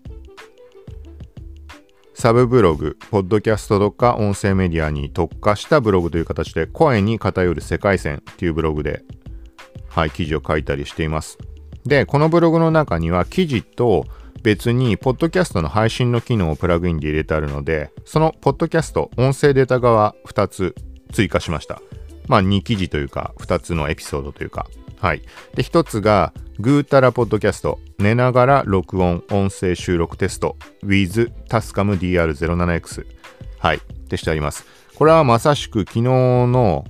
[2.13, 9.03] サブブログ、ポッドキャストとか音声メディアに特化したブログという形で、声に偏る世界線っていうブログで、
[9.89, 11.38] はい、記事を書いたりしています。
[11.86, 14.05] で、このブログの中には記事と
[14.43, 20.75] 別に、ポッドキャストの配信の機能をプラグインで入れてあるので、そのポッドキャスト、音声データ側2つ
[21.12, 21.81] 追加しました。
[22.27, 24.67] まあ、2記事というか、2つのエピソードというか、
[24.99, 25.21] はい。
[25.55, 30.55] で、1つが、ぐーたらポッドキャスト、寝ながら録音、音声収録テスト、
[30.86, 33.05] with Tascam DR07X。
[33.57, 33.77] はい。
[33.77, 34.65] ってしてあります。
[34.95, 36.86] これはまさしく昨日の、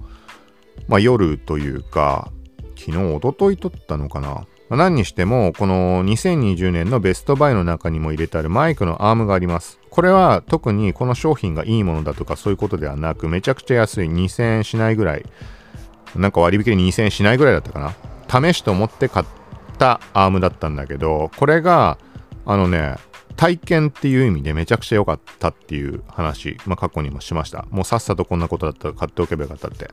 [0.87, 2.31] まあ、夜というか、
[2.77, 9.79] 昨日、おととい撮ったのかな何にしても、この2020年のベストバイの中にも入れてあるマイクのアームがあります。
[9.89, 15.25] これは特にこの商品がいいものだとかそういうことではなく、めちゃくちゃ安い2000円しないぐらい、
[16.15, 17.93] なんか割引で2000円しないぐらいだったかな。
[18.51, 19.25] 試しと思って買っ
[19.77, 21.97] たアームだったんだけど、これが、
[22.45, 22.95] あのね、
[23.36, 27.65] 体験っていう意味でめちゃくちゃ良かったっていう話、まあ過去にもしました。
[27.69, 29.89] もうさっさとこんなことだったら買っておけばよかったって。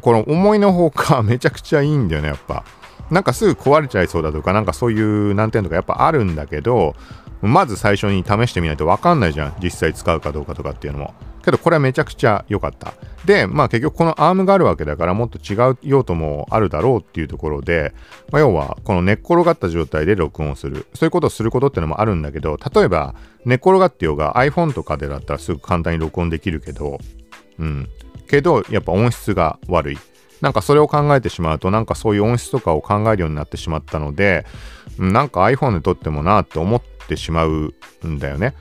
[0.00, 2.64] この思いのほかめちゃくちゃいいんだよね、やっぱ。
[3.10, 6.94] なんかすぐ壊れちゃいそうだとか、なんかそういう難点とかやっぱあるんだけど、
[7.42, 9.54] まず最初に試してみないとわかんないじゃん。
[9.62, 11.14] 実際使うかどうかとかっていうのも。
[11.42, 12.92] けどこれはめちゃくちゃ良かった。
[13.24, 17.94] で、まあ結局このアームがあるわけだからもっと違う用途もあるだろうっていうところで、
[18.30, 20.86] まあ、要はこの寝っ転がった状態で録音する。
[20.94, 23.14] そういうことをすることってのもあるんだけど、例えば
[23.46, 26.98] 寝っ転がってようが iPhone とかでだったらすぐ簡単に録音できるけど、
[27.58, 27.88] うん。
[28.28, 29.98] けどやっぱ音質が悪い。
[30.40, 34.46] なんかそれを考えてしまうと、なんかそういう音質とかを考えるようになってしまったので、
[34.98, 37.72] なんか iPhone で撮ってもなって思ってしまう
[38.04, 38.54] んだよね。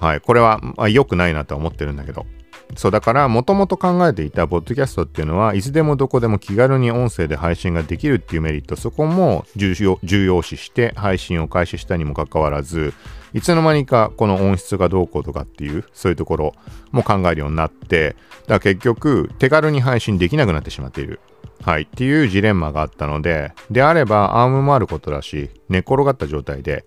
[0.00, 0.20] はい。
[0.20, 2.26] これは、まあ、良くないなとは思ってるんだけど。
[2.74, 12.92] そう、だから、もともと考えていたポッドキャストっていうのは、いつでもどこでも気軽に音声で配信ができるっていうメリット、そこも重要重要視して配信を開始したにもかかわらず、
[13.36, 16.54] いつの間にかこの音質がどうこうとかっていう、そういうところ
[16.90, 21.20] も考えるようになって、だから結局、手軽に配信できなくなってしまっている。
[21.62, 21.82] はい。
[21.82, 26.82] っていうジレンマがあったので、であれば、アームもあることだし、寝転がった状態で、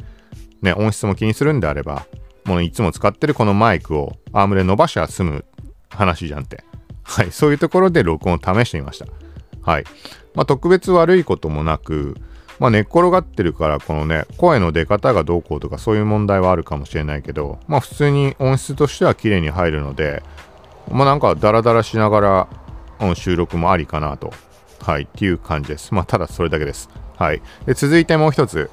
[0.64, 2.08] ね、音質も気にするんであれば、
[2.46, 5.46] もういつも使ってるこのマイクをアームで伸ばしゃ済む
[5.90, 6.64] 話じゃんって。
[7.04, 7.32] はい。
[7.32, 9.06] そういうところで録音を試してみました。
[9.62, 9.84] はい。
[10.34, 12.16] まあ、特別悪いこともなく、
[12.60, 20.24] まあ、寝っ転がってるから、このね、声の出方がどうこうとかそういう問題はあるかもしれないけど、まあ、普通に音質としては綺麗に入るので、
[20.92, 22.48] まあ、なんかダラダラしなが
[23.00, 24.34] ら、収録もありかなと。
[24.82, 25.04] はい。
[25.04, 25.94] っていう感じです。
[25.94, 26.90] まあ、ただそれだけです。
[27.18, 27.42] はい。
[27.66, 28.70] で続いてもう一つ。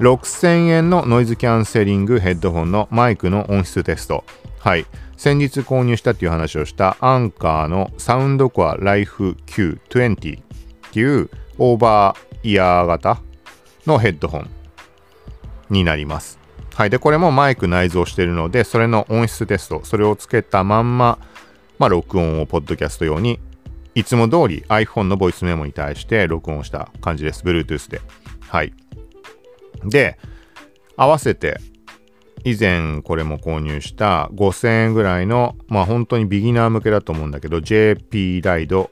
[0.00, 4.24] 6000円のノイズキャンセリングヘッドホンのマイクの音質テスト。
[4.58, 4.86] はい。
[5.16, 10.42] 先日購入したっていう話をしたアンカーのサウンドコアライフ Q20 っ
[10.90, 13.20] ていうオーバーイヤー型
[13.86, 14.50] のヘッドホン
[15.70, 16.38] になります。
[16.74, 16.90] はい。
[16.90, 21.18] で、これもマイク内蔵しているので、それの音質テスト、それをつけたまんま、
[21.78, 23.38] まあ、録音をポッドキャスト用に、
[23.94, 27.44] いつも通り iPhone のボイスメモに対して録音した感じです。
[27.44, 28.00] Bluetooth で。
[28.40, 28.72] はい。
[29.84, 30.18] で、
[30.96, 31.58] 合わせて、
[32.44, 38.90] 以前これも購入した5000円ぐらいの、まあ本当にビギナー向けだと思うんだけど、JP ライド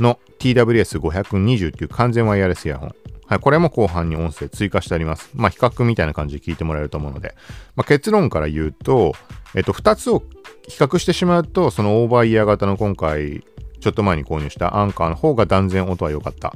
[0.00, 2.94] の TWS520 っていう完全ワイヤレスイヤホン。
[3.26, 5.30] はい、これも後半に音声追加してあります。
[5.34, 7.36] まあ比較みたいな感じで聞いてもらえると思うので、
[7.76, 9.12] まあ、結論から言うと、
[9.54, 10.24] えっと、2つを
[10.66, 13.44] 比較してしまうと、そのオーバーイヤー型の今回、
[13.78, 16.52] ちょっと前に購入したアンカーの方が断然音は良かった。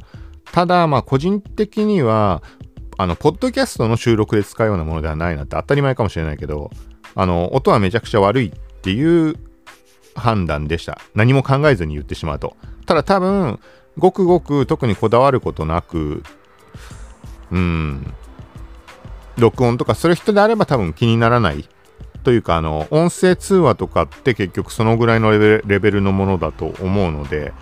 [0.51, 2.43] ただ、まあ個人的には、
[2.97, 6.71] あの、ポッドキャストの収録で使うようなものではないなって当たり前かもしれないけど、
[7.15, 9.37] あの、音はめちゃくちゃ悪いっていう
[10.15, 10.99] 判断でした。
[11.15, 12.57] 何も考えずに言ってしまうと。
[12.87, 13.61] ただ多分、
[13.99, 16.23] ごくごく特にこだわることなく、
[17.51, 18.15] うん、
[19.37, 21.69] 録音とかする人であれば多分気にならない
[22.23, 27.53] というか、あの、音声通話とかって結局そのぐらいのレベルのものだと思うので、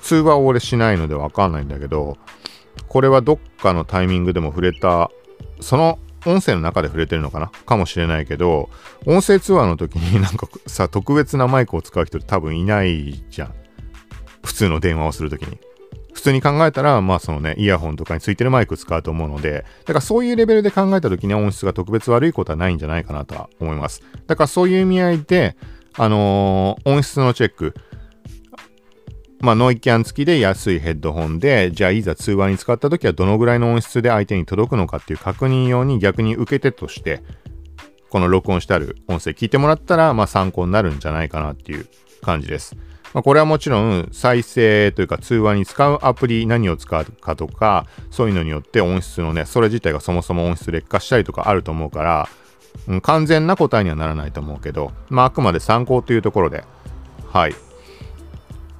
[0.00, 2.16] 通話を俺しないのでわかんないんだけど、
[2.88, 5.10] これはどっかのタイミングでも触れた、
[5.60, 7.48] その音声の中で触れてるのかな？
[7.48, 8.70] かもしれないけど、
[9.06, 13.54] 音声通話の時になんかさ、特別なマイクを使う人って多分いないじゃん。
[14.44, 15.58] 普通の電話をするときに。
[16.12, 24.02] 普通に考えたら、まあそのね、イヤホンとかについてるマイク使うと思うので、だからそういうレベルで考えたときに音質が特別悪いことはないんじゃないかなとは思います。
[24.26, 25.56] だからそういう意味合いで、
[25.94, 27.74] あのー、音質のチェック、
[29.42, 37.24] まあ、ノイキャン付きで安いヘッドホンで、じゃあいざ通話に使った時はどのぐらいの音質で相手に届くのかっていう確認用に逆に受け手として、
[38.08, 41.88] この録音してある音声聞いてもらったら、まあ参考になるんじゃないかなっていう
[42.20, 42.76] 感じです。
[43.14, 52.28] まあ、これはもちろん再生というか通話に使うアプリ何を使うかとか、そういうのによって音質のね、それ自体がそもそも音質劣化したりとかあると思うから、
[52.86, 56.64] うん、完全な答えにはならないと思うけど、まあ、あくまで参考というところで、
[57.32, 57.54] はい。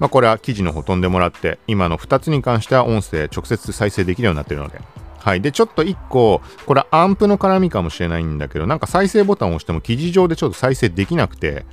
[0.03, 4.81] まあ、これは記事の方飛んでもらって、今の2つに関しては音声直接再生できるようになっているので、
[5.21, 5.41] はい。
[5.41, 11.65] で、ちょっと1個、これアンプの絡みかもしれないんだけど、なんか再生ボタンを押しても記事上でちょっと再生できなくて、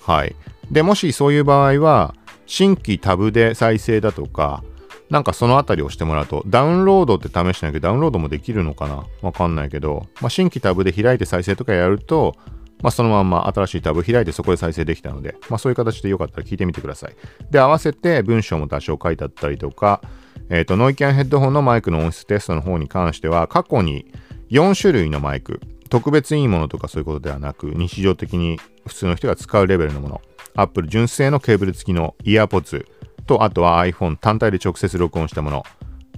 [0.00, 0.36] はい。
[0.70, 2.14] で、もしそういう場合は、
[2.46, 4.62] 新規タブで再生だとか、
[5.10, 9.04] なんかそのあたりをしてもらうと、ダウンロードって試してないけど、ダウンロードもできるのかな？
[9.22, 12.36] わかんないけど、まあ、新規タブで開いて再生とかやると、
[12.82, 17.16] まあ、そのまま新しいタブ開いてそこで再生できたので、まあ、そういう形でよかったら聞いてみてください。
[17.50, 20.02] で、合わせて文章も多少書いてあったりとか、
[20.50, 24.06] えっ、ー、と、ノイキャンヘッドホンのマイクの音質テストの方に関しては、過去に
[24.50, 30.20] 4種類のマイク、特別いいものとかそういうことではなく、日常的に普通の人が使うレベルのもの、
[30.54, 32.86] Apple 純正のケーブル付きのイヤーポッツ
[33.26, 35.64] と、あとは iPhone 単体で直接録音したもの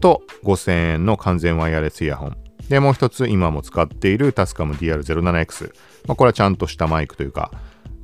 [0.00, 2.36] と、5000円の完全ワイヤレスイヤホン。
[2.68, 5.72] で、もう一つ今も使っているタスカム DR07X。
[6.06, 7.50] まあ、これはちゃんとしたマイクというか、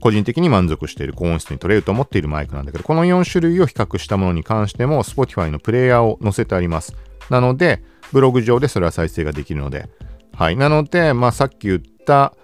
[0.00, 6.96] 個人的に満足している高音質に取れると思っているマイクなんだけど、この4種類を比較したものに関しても Spotify のプレイヤーを載せてあります。
[7.28, 7.82] なので、
[8.12, 9.88] ブログ上でそれは再生ができるので、
[10.32, 10.56] はい。
[10.56, 12.34] なので、まあ、さっき言った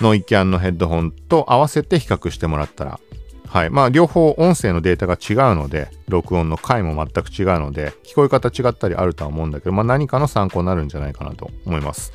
[0.00, 3.00] ノイキャンのヘッドホンと合わせて比較してもらったら、
[3.48, 3.70] はい。
[3.70, 12.12] まあ、両方音声のデータが違うので、録音の回も全く違うので、聞こえ方違ったりあるとは思うんだけど、まあ、何かの参考になるんじゃないかなと思います。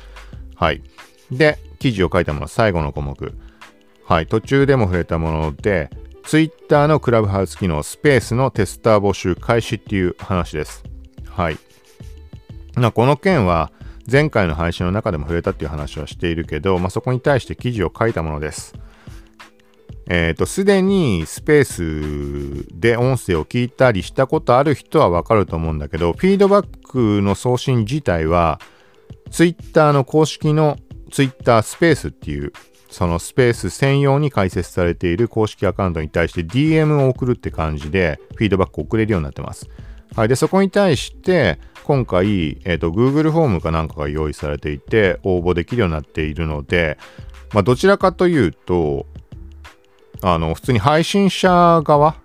[0.54, 0.82] はい。
[1.30, 3.34] で、記事を書いたもの、最後の項目。
[4.04, 4.26] はい。
[4.26, 5.90] 途中でも触れたもので、
[6.24, 10.84] Twitter のクラブハウス機能、スペースのテスター募集開始っていう話です。
[11.28, 11.58] はい。
[12.76, 13.70] まあ、この件は、
[14.10, 18.74] 前回の配信の中でも触れたっていう話はしているけど、まあ、そこに対して記事を書いたものです。
[20.08, 28.60] えっ、ー、と、すでにスペースで音声を聞いたりしたことある人はわかると思うんだけど、フィードバックの送信自体は、
[29.30, 30.76] Twitter の公式の
[31.10, 32.52] Twitter スペースっていう、
[32.90, 39.68] そのスペース専用に開設されている公式アカウントに対して DM を送るって感じで、フィードバックを送れるようになってます。
[40.14, 40.28] はい。
[40.28, 46.98] で、そこに対して、今回、えっ、ー、と、Google フォームかなんかが用意されていて、応募できるようになっているので、
[47.52, 49.06] まあ、どちらかというと、
[50.22, 52.16] あの、普通に配信者側、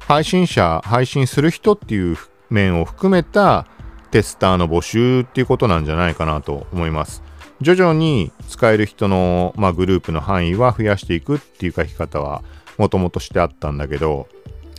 [0.00, 2.16] 配信者、配信する人っていう
[2.50, 3.66] 面を含めた
[4.10, 7.22] テスターの募集っていうことなんじゃないかなと思います。
[7.60, 12.42] 徐々に使える人の、まあ、グループの範囲は増やしていくっていう書き方は
[12.78, 14.28] もともとしてあったんだけど、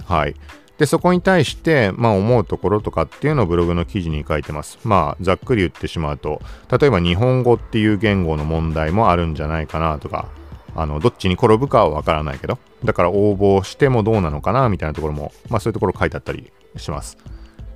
[0.06, 0.36] はい。
[0.80, 4.80] で、そこに対して、まあ思うところとかっていうのをブログの記事に書いてます。
[4.84, 6.42] まあざっくり言ってしまうと、
[6.76, 10.30] 例えば日本語っていう言語の問題もあるんじゃないかなとか、
[10.76, 17.18] あの、どっちに転ぶかはわからないけど、だから応募してもどうなのかなみたいなところも、まあそういうところ書いてあったりします。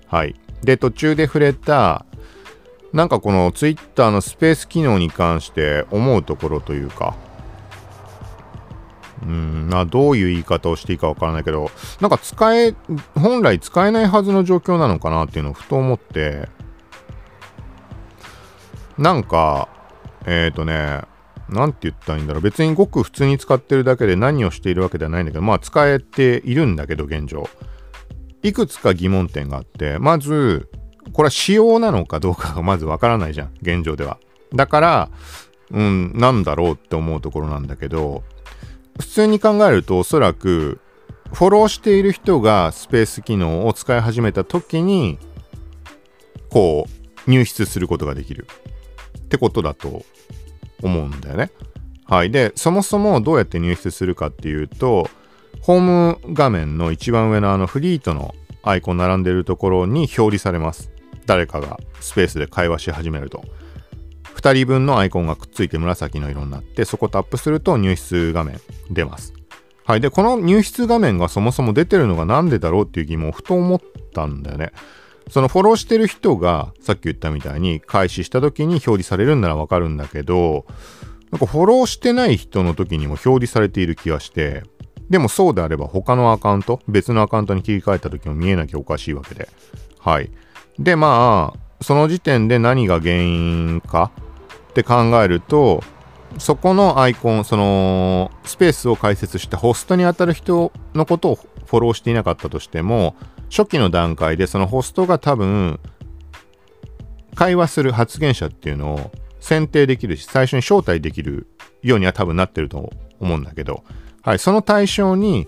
[0.07, 0.35] はい。
[0.63, 2.07] で、途中で触れた、
[2.95, 7.13] なんかこの Twitter のスペース機能に関して思うところというか、
[9.21, 12.73] うん、まあどういう言い方をしていいかわからないけど、なんか使え、
[13.13, 16.47] 本来使えないはずの状況なのかなっていうのをふと思って、
[18.97, 19.67] なんか、
[20.25, 21.01] えっ、ー、とね、
[21.49, 22.41] なんて言ったらいいんだろう。
[22.43, 27.49] 別にごく普通に使ってるだけで何をしているわけではないんだけど、まあ使えているんだけど、現状。
[28.41, 30.69] いくつか疑問点があって、まず、
[31.13, 34.17] これは仕様なのかどうかがまずわからないじゃん、現状では。
[34.53, 35.09] だから、
[35.71, 38.23] うん、なんだろうって思うところなんだけど、
[38.99, 40.79] 普通に考えるとおそらく、
[41.33, 45.17] フォローしている人がスペース機能を使い始めた時に、
[46.49, 48.47] こう、入室することができる。
[49.17, 50.05] ってことだと
[50.83, 51.51] 思うんだよね。
[52.05, 52.31] はい。
[52.31, 55.09] で、そもそもどうやって入室するかっていうと、
[55.61, 60.91] ホーム画面の一番上のあのフリートのアイコン並んでるところに表示されます。
[61.25, 63.43] 誰かがスペースで会話し始めると。
[64.35, 68.59] 2人分のアイコンがくっついて紫の色になって、そこタップすると入室画面
[68.91, 69.33] 出ます。
[69.85, 70.01] はい。
[70.01, 73.81] で、この入室画面がそもそも出てるのがなんでだろうっていう疑問をふと思っ
[74.13, 74.71] たんだよね。
[75.29, 80.65] そのフォローしてる人が、さっき言ったみたいに開始した時に表示されるんならわかるんだけど、
[81.31, 84.63] なんかフォローしてない人の時にも表示されている気がして、
[85.09, 89.49] でもそうであれば他のアカウント、別のアカウントに切り替えた時も見えなきゃおかしいわけで。
[89.99, 90.31] はい。
[90.79, 94.11] で、まあ、その時点で何が原因か
[94.69, 95.83] って考えると、
[96.37, 103.15] そこのアイコン、そのスペースを開設したホストに当たる人のことをフォローしていなかったとしても、
[103.49, 105.79] 初期の段階でそのホストが多分
[107.35, 111.47] 会話する発言者っていうのを選定できるし最初に招待できる
[111.83, 113.83] ようには多分なってると思うんだけど、
[114.23, 115.47] はい、その対象に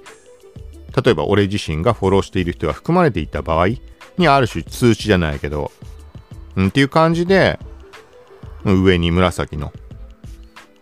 [1.04, 3.68] 例えば俺自身がフォローしている人が含まれていた場合
[4.18, 5.72] にある種通知じゃないけど、
[6.56, 7.60] うん、っていう感じで
[8.64, 9.72] 上に紫の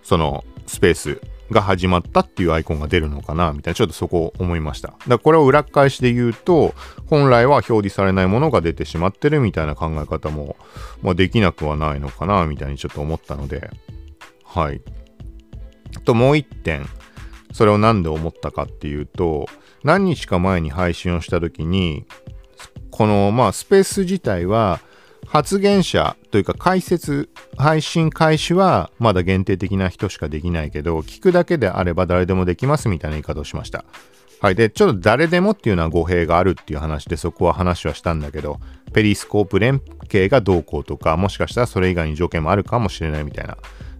[0.04, 1.22] そのスペース
[1.52, 4.90] が始まったっていうアイコンが出るのかなみたいな、ちょっとそこを思いました。
[4.90, 6.74] だからこれを裏返しで言うと、
[7.08, 10.56] 本来は表示されないものが出てしまってるみたいな考え方も、
[11.02, 13.70] まあ、できなくはないのかなみたいにちょっと思ったので、
[14.44, 14.82] はい。
[16.04, 16.88] と、もう一点、
[17.54, 19.48] それを何で思ったかっていうと、
[19.84, 22.06] 何日か前に配信をした時に、
[22.96, 24.80] この、まあ、スペース自体は、
[25.28, 33.84] 発言者というか解説、配信開始はまだ限定的な人しかできないけど、聞くだけであれば誰でもできますみたいな言い方をしました。
[34.40, 34.56] はい。
[34.56, 38.60] で、ちょっと誰でもっていうのは語弊があるっていう話でそこは話はしたんだけど、
[38.94, 43.58] ペリスコープ連携がどうこうとか、もしかしたらそれ以外に条件もあるかもしれないみたいな。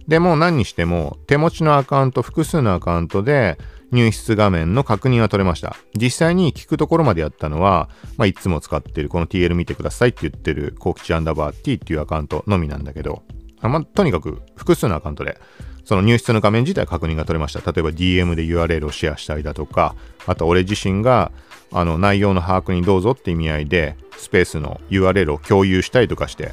[0.08, 3.58] でも何にしても手持ちのアカウント、複数のアカウントで
[3.92, 5.76] 入室画面の確認は取れました。
[5.94, 13.22] 実際に聞くところまでやったのは、まあ、いつも使ってるこの TL 見てくださいって言ってるコクチアンダーバー T っていうアカウントのみなんだけど、
[13.62, 15.38] まあ、とにかく複数のアカウントで
[15.84, 17.60] その入室の画面自体確認が取れました。
[17.72, 19.94] 例えば DM で URL をシェアしたりだとか、
[20.26, 21.30] あと俺自身が
[21.72, 26.52] あの内容の把握にどうぞって意味合いでスペースの URL を共有したりとかして、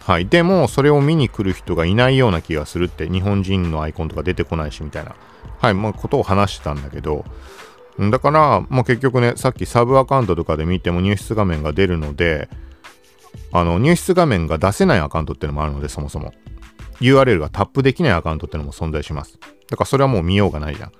[0.00, 0.26] はい。
[0.26, 5.14] でも、それを見に来る人がいないような気がするって、日本人のアイコンとか出てこないしみたいな
[5.60, 7.24] はい、まあ、ことを話してたんだけど、
[7.98, 12.48] だから、まあ、結局ね、さっきサブアカウントとかで見ても入室画面が出るので、
[13.52, 16.32] あの、入室画面が出せないアカウントってのもあるので、そもそも。
[17.00, 19.38] URL がタップできないアカウントってのも存在します。
[19.68, 20.92] だからそれはもう見ようがないじゃん。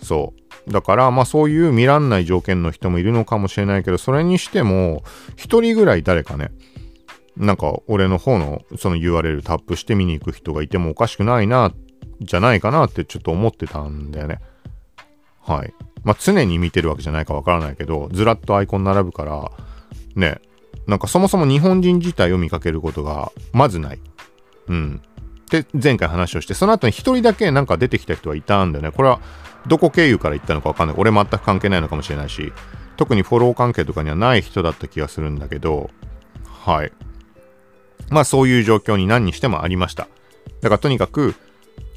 [0.00, 0.34] そ
[0.68, 0.70] う。
[0.70, 5.02] だから、まあそういう見らんない条件の人もいるのかもしれないけど、それにしても、
[5.36, 6.50] 一人ぐらい誰かね、
[7.36, 11.74] なんか俺の方のその URL タップして見に行く人がいてもおかしくないなっ
[12.20, 14.40] じゃないかなってちょっと思ってたんだよね。
[15.42, 15.74] はい。
[16.04, 19.50] まあ、常に見てるわけじゃないかわからないけど、ずらっとアイコン並ぶから、
[20.14, 20.40] ね、
[20.86, 24.00] なんかそもそも日本人自体を見かけることがまずない。
[24.68, 25.02] うん。
[25.50, 28.90] で、前回話をして、その後に一人だけなんか出てきた人はいたんだよね。
[28.90, 29.20] これは
[29.66, 30.96] どこ経由から行ったのかわかんない。
[30.98, 32.52] 俺全く関係ないのかもしれないし、
[32.96, 35.90] 特にフォロー関係とかにはない人だった気がするんだけど、
[36.44, 36.92] はい。
[38.10, 40.08] まあそういう状況に何にしてもありました。
[40.60, 41.34] だからとにかく、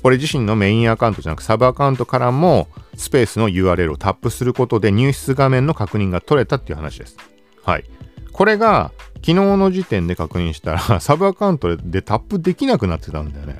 [0.03, 7.17] 俺自身のメインアカウントじゃなくサブアカウントからもスペースの URL をタップすることで入室画面の確認が取れたっていう話です。
[7.63, 7.83] はい。
[8.31, 13.59] これが昨日の時点で確認したら サブアカウントでタップできなくなってたんだよね。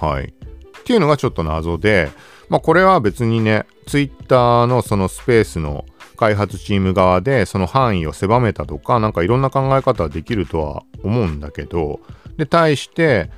[0.00, 0.24] はい。
[0.26, 2.10] っていうのがちょっと謎で、
[2.48, 5.84] まあこれは別にね、Twitter のそのスペースの
[6.16, 12.00] 開発チーム側でその範囲を狭めたとか、なんかいろんな考え方はできるとは思うんだけど、
[12.36, 13.30] で、対して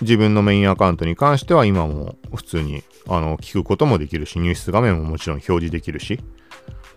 [0.00, 6.20] 自分のメインアカウントに関しては今も普通にあの聞くこともできるし、入室画面ももちろん表示できるし、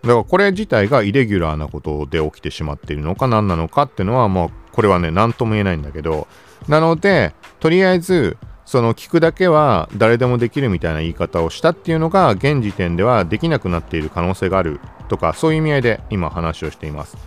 [0.04, 6.28] だからこれ自体がイレギュラーなことで起きてしまっているのか何なのかっていうのはもうこれはね何とも言えないんだけど
[6.68, 17.18] なのでとりあえずその聞くだけは誰でもできるみたいな言い方をしたっていうのが現時点ではできなくなっている可能性があるとかそういう意味合いで今話をしています。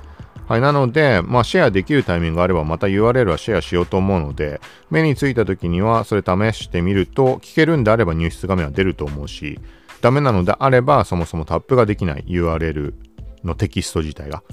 [0.49, 9.59] はい、なので、まあ、シェアできるタイミングがあれば、また URL はシェアしようと思うので、目についた時には、それ試してみると、聞けるんであれば入室画面は出ると思うし、
[10.01, 12.95] ダメなのであれば、そもそもタップができない URL
[13.43, 14.45] のテキスト自体が。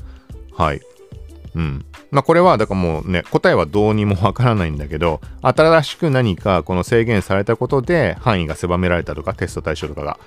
[0.57, 0.81] はい。
[1.55, 1.85] うん。
[2.09, 10.17] まあ、これは、だからもうね、答えはどうにもわからないんだけど、新しく何かこの制限されたことで範囲が狭められたとか、テスト対象とかが。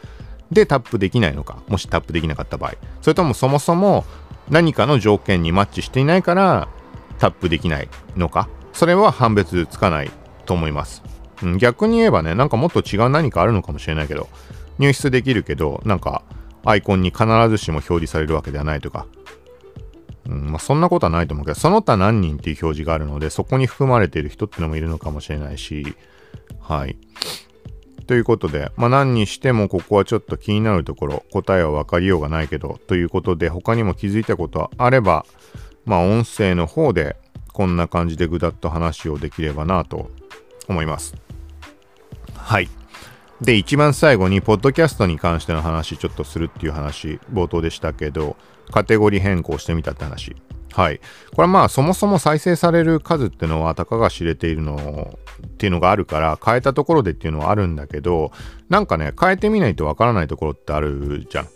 [0.52, 1.58] で、タップできないのか。
[1.66, 2.74] もしタップできなかった場合。
[3.02, 4.04] それともそもそも
[4.49, 6.68] 何かの条件にマッチしていないから
[7.18, 8.49] タップできないのか？
[8.72, 10.11] それは判別つかない
[10.44, 11.03] と思います、
[11.59, 14.28] 逆に言えばねなんかもっと違う何かあるのかもしれないけど
[14.78, 16.22] 入室できるけどなんか
[16.64, 19.07] アイコンに必ずしも表示されるわけではないとか。
[20.28, 25.94] うんまあ、そんなことはないと思うけど、その他何人っていう表示があるので、そこに含まれている人ってのもいるのかもしれないし、
[26.61, 26.99] はい。
[28.07, 35.26] ということで、まあ、何にしてもここはちょっと気になるところ、答えは分かりようがないけど、ということで、他にも気づいたことあれば、
[35.84, 37.16] まあ、音声の方で
[37.52, 40.11] こんな感じでぐだっと話をできればなと
[40.68, 41.14] 思います。
[42.34, 42.68] はい。
[43.40, 48.36] で、一番最後に、ポッドキャストに関しての話、ちょっとするっていう話、冒頭でしたけど、
[48.70, 50.36] カテゴリー変更してみたって話。
[50.76, 51.00] はい。
[51.30, 55.16] これはまあそもそも再生される数っていうのはたかが知れているの
[55.46, 58.30] っていうのがあるから変えたところでっていうのはあるんだけど
[58.68, 61.48] なんかね変えてみないとわからないところってあるじゃん。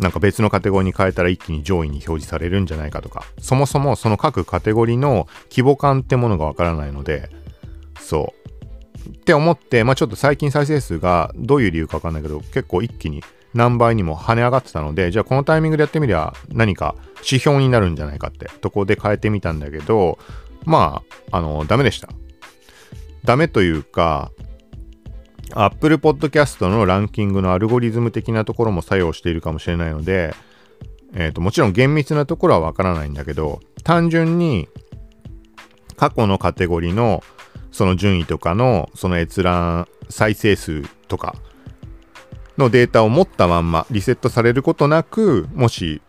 [0.00, 7.28] なんか別のカテゴリーに変えたら一気に上位に表示されるんじゃないかとかそもそもその各カテゴリーの規模感ってものがわからないので
[7.98, 8.32] そ
[9.06, 13.24] うって思ってまあちょっと最近再生数がどういう理由かわかんないけど結構一気に
[13.54, 20.18] 何倍にも跳ね上がってたので、じゃあこのタイミングでやってみりゃ何か指標になるんじゃないかってとこで変えてみたんだけど、
[20.64, 22.08] まあ、あの、ダメでした。
[23.24, 24.30] ダメというか、
[25.54, 30.34] Apple Podcast のランキングのアルゴリズム的なところも作用しているかもしれないので、
[31.14, 34.68] えー、ともちろん厳密なところはわからないんだけど単純に
[35.96, 37.22] 過去のカテゴリーの
[37.72, 41.34] その順位とかのその閲覧再生数とか
[42.58, 46.02] のデータを持ったまんまリセットされることなくもし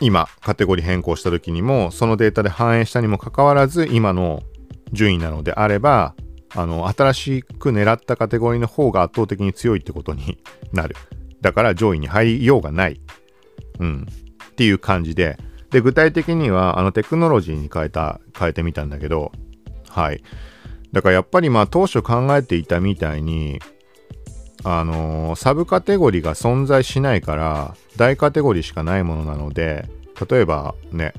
[0.00, 4.42] 今カテゴリー変更した時にもそのデータで反映したにもかかわらず今の
[4.92, 6.14] 順位なのであれば
[6.54, 10.38] あの新しく狙ったカテゴリーの方が圧倒的に強いってことに
[10.72, 10.96] なる
[11.40, 13.00] だから上位に入りようがない
[13.80, 14.06] うん。
[14.52, 15.36] っていう感じで、
[15.70, 19.32] で、具体的には、あの、テクノロジーに変えた、変えてみたんだけど、
[19.88, 20.22] はい。
[20.92, 23.60] だからやっぱりまあ当初考えていたみたいに、
[24.64, 29.88] あの、サブカテゴリーが存在しないから、大カテゴリーしかないものなので、
[30.28, 31.14] 例えばね、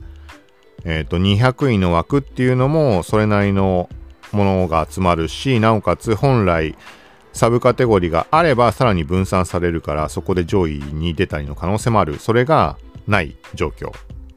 [0.84, 3.90] えっ、ー、と、200位の枠っていうのも、それなりの
[4.32, 6.76] ものが集まるし、なおかつ本来、
[7.34, 12.20] サブカテゴリーがあればさらに分散されるからそこで上位に出たりの可能性もある。
[12.20, 12.78] それが
[13.08, 13.92] ない状況。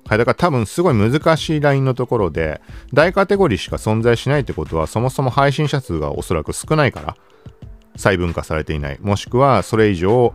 [0.07, 2.61] はいだから多分すごい難しいラインのところで
[2.93, 7.17] 大カテゴリーしか存在しないってことはそもそも配信者数がおそらく少ないから
[7.97, 10.35] 細分化されていないもしくはそれ以上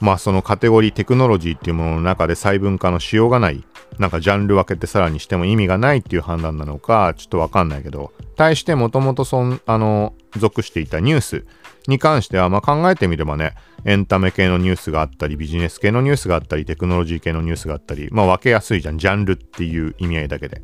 [0.00, 3.64] まあそのカテゴリーテクノロジーっていうものの中で細分化のしようがない
[3.98, 11.46] なんかジャンル分けてさらにしても意味がないっていう判断なのかちょっとわかんないけど対してもともとそんあの属していたニュース
[11.86, 13.54] に関しては、まあ、考えてみればね、
[13.84, 18.98] エンタメ系のニュースがあったり、ビジネス系のニュースがあったり、テクノロジー系のニュースがあったり、まあ、分けやすいじゃん。
[18.98, 20.62] ジャンルっていう意味合いだけで。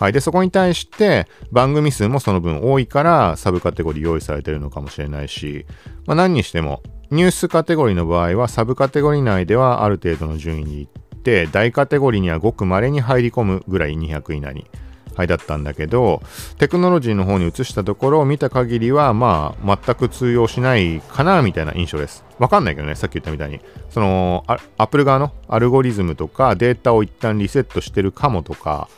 [0.00, 0.12] はい。
[0.12, 5.66] で、そこに対して番組数もその分多いからサブカテゴリー用意されてるのかもしれないし、
[6.06, 14.66] まあ、何にしてもニュースカテゴリーの場合はサブカテゴリー内ではある程度の順位に行って、大カテゴリーにはごく稀に入り込むぐらい200以内に
[15.14, 16.22] はいだったんだけど、
[16.58, 22.24] テクノロジーの方に移したところを見た限りは、まあ、全く通用しないかな、みたいな印象です。
[22.38, 23.60] わかんないけどね、さっき言ったみたいに。
[23.90, 28.88] その、アップル側のアルゴリズムとかデータを一旦リセットしてるかもとか、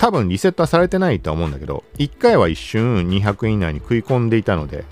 [0.00, 4.86] 多分リセットはされてないとは思うんだけど、1回は一瞬200以内に食い込んでいたので、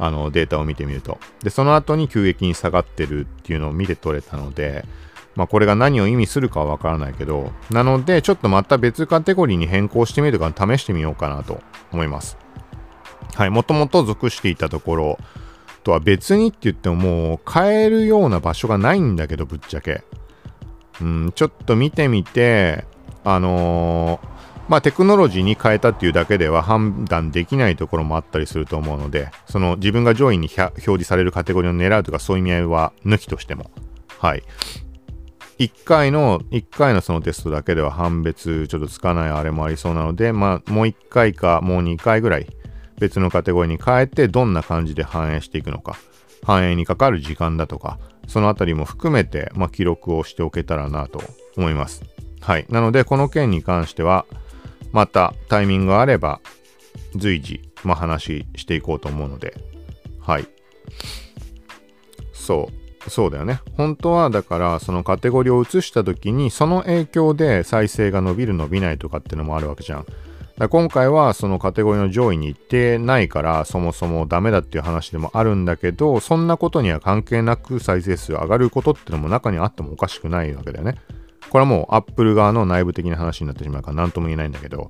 [0.00, 1.20] あのデータを見てみると。
[1.44, 4.84] で、その後に急激に下がってるっていうのを見て取れたので、
[5.36, 12.36] まあ、これが何を意味するかはわからないけど、なので、ちょっとまた別カテゴリーに変更してみるか試してみようかなと思います。
[13.36, 15.18] はい、もともと属していたところ
[15.84, 20.02] とは別にって言ってももう変えるような場所がないんだけど、ぶっちゃけ。
[21.00, 22.84] うん、ちょっと見てみて、
[23.22, 24.39] あのー、
[24.70, 33.68] まあテクノロジーに変えたっていうだけでは判断できないところもあったりすると思うので、その自分が上位に表示されるカテゴリーを狙うとかそういう意味合いは抜きとしても。
[34.20, 34.44] はい。
[35.58, 42.46] 1回の、1回のそのテストだけでは判別ちょっとつかないあれもありそうなので、まあ、もう1回かもう2回ぐらい
[43.00, 45.96] 別のカテゴリーに変えてどんな感じで反映していくのか、
[46.44, 47.98] 反映にかかる時間だとか、
[48.28, 51.20] そのあたりも含めて、まあ、記録をしておけたらなと
[51.56, 52.04] 思います。
[52.40, 52.66] はい。
[52.68, 54.26] なので、この件に関しては、
[54.92, 56.40] またタイミングがあれば、
[57.16, 59.54] 随時、まあ、話していこうと思うので、
[60.20, 60.46] はい。
[62.32, 62.80] そう。
[63.08, 63.60] そうだよね。
[63.76, 70.06] 本当はだからそのカテゴリーを移した時にその影響で再生が伸びる伸びないとかっていうのもあるわけじゃん。
[70.58, 80.96] だ今回はそのカテゴリーの上位に行ってないからそもそもダメだっていう話でもあるんだけどそんなことには関係なく再生数上がることっていうのも中にあってもおかしくないわけだよね。
[81.50, 84.88] これはもう Apple 側の内部的な話になってしまうから何とも言えないんだけど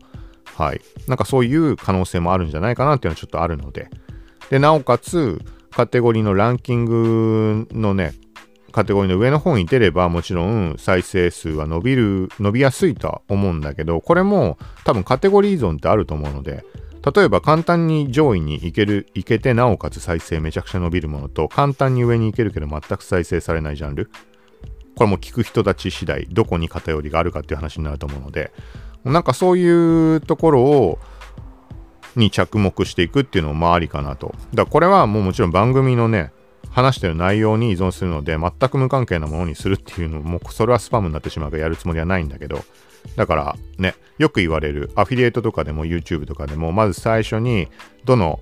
[0.55, 0.81] はい。
[1.09, 3.89] なんかそういう可能性もあるんじゃないかなっていうのはちょっとあるので
[4.51, 5.41] でなおかつ
[5.71, 8.13] カテゴリーのランキングのね、
[8.73, 16.65] カテゴリーの上の方に出ればもちろん再生数は伸びる、伸びやすいとは思うんだけど、これも多分カテゴリー依存ってあると思うので、
[17.15, 24.11] 例えば簡単に上位に行ける、行けてなおかつ再生めちゃくちゃ伸びるものと、簡単に上に行けるけど全く再生されないジャンル。
[25.01, 28.53] これも聞く人たち次第、どこに偏りがあるかっていう話になると思うので、
[29.03, 30.99] なんかそういうところを、
[32.17, 34.35] に着目していくっていうのもありかなと。
[34.53, 36.33] だからこれはもうもちろん番組のね、
[36.69, 42.63] 話してる内容に依存するので、全く無関係なものにするっていうのも、それはスパムになってしまうからやるつもりはないんだけど、
[43.17, 47.69] だからね、よく言われる、アフィリエイトとかでも YouTube とかでも、まず最初に、
[48.05, 48.39] どの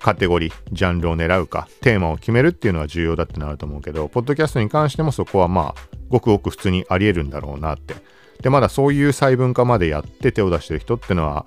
[0.00, 7.94] カテゴリー、ジャンルを狙うか、テーマを決めるっていうのは重要だってなると思うけど、ポッドキャストに関してもそこはまあ、ごくごく普通にあり得るんだろうなって。
[8.42, 11.46] で、まだそういう細分化までやって手を出してる人ってのは、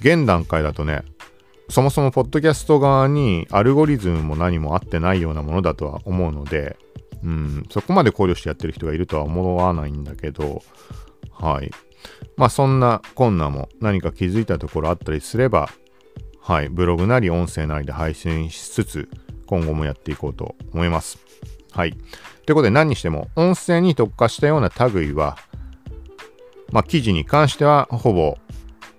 [0.00, 1.02] 現段階だとね、
[1.70, 6.76] そもそもポッドキャスト側にアルゴリズムも何も合ってないようなものだとは思うので、
[7.24, 10.62] うん、そこまで考慮してやってる人がいるとは思わないんだけど、
[11.32, 11.70] はい。
[12.36, 15.70] まあそんな困難も何か気づいたところあったりすれば、
[16.46, 19.08] はい、ブログなり音声なりで配信しつつ、
[19.46, 21.18] 今後もやっていこうと思います。
[21.72, 21.92] はい。
[21.92, 22.00] とい
[22.52, 25.38] うことで何にしても、音声に特化したような類は、
[26.70, 28.36] まあ、記事に関してはほぼ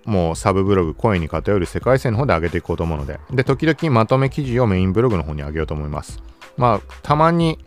[0.06, 6.20] もうサブブログ、声に偏る世界線の方で上げていこうと思うので、で、時々まとめ記事をメインブログの方に上げようと思います。
[6.56, 7.64] まあ、たまに、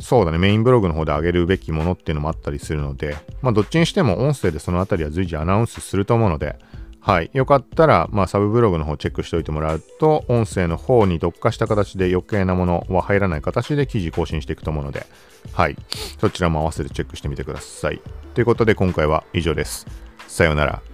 [0.00, 6.58] そうだね、メインブログの方で上げるべきものっていうのもあったりするので、まあ、どっちにしても音声でそのあたりは随時アナウンスすると思うので、
[7.00, 7.30] はい。
[7.32, 15.06] よかったら、まあ、サブブログの方チェックしておいてもらうと、音声の方に特化した形で余計なものは入らない形で記事更新していくと思うので、
[15.52, 15.76] はい。
[16.20, 18.00] そちらも合わせてチェックしてみてください。
[18.34, 19.86] ということで、今回は以上です。
[20.28, 20.89] さようなら。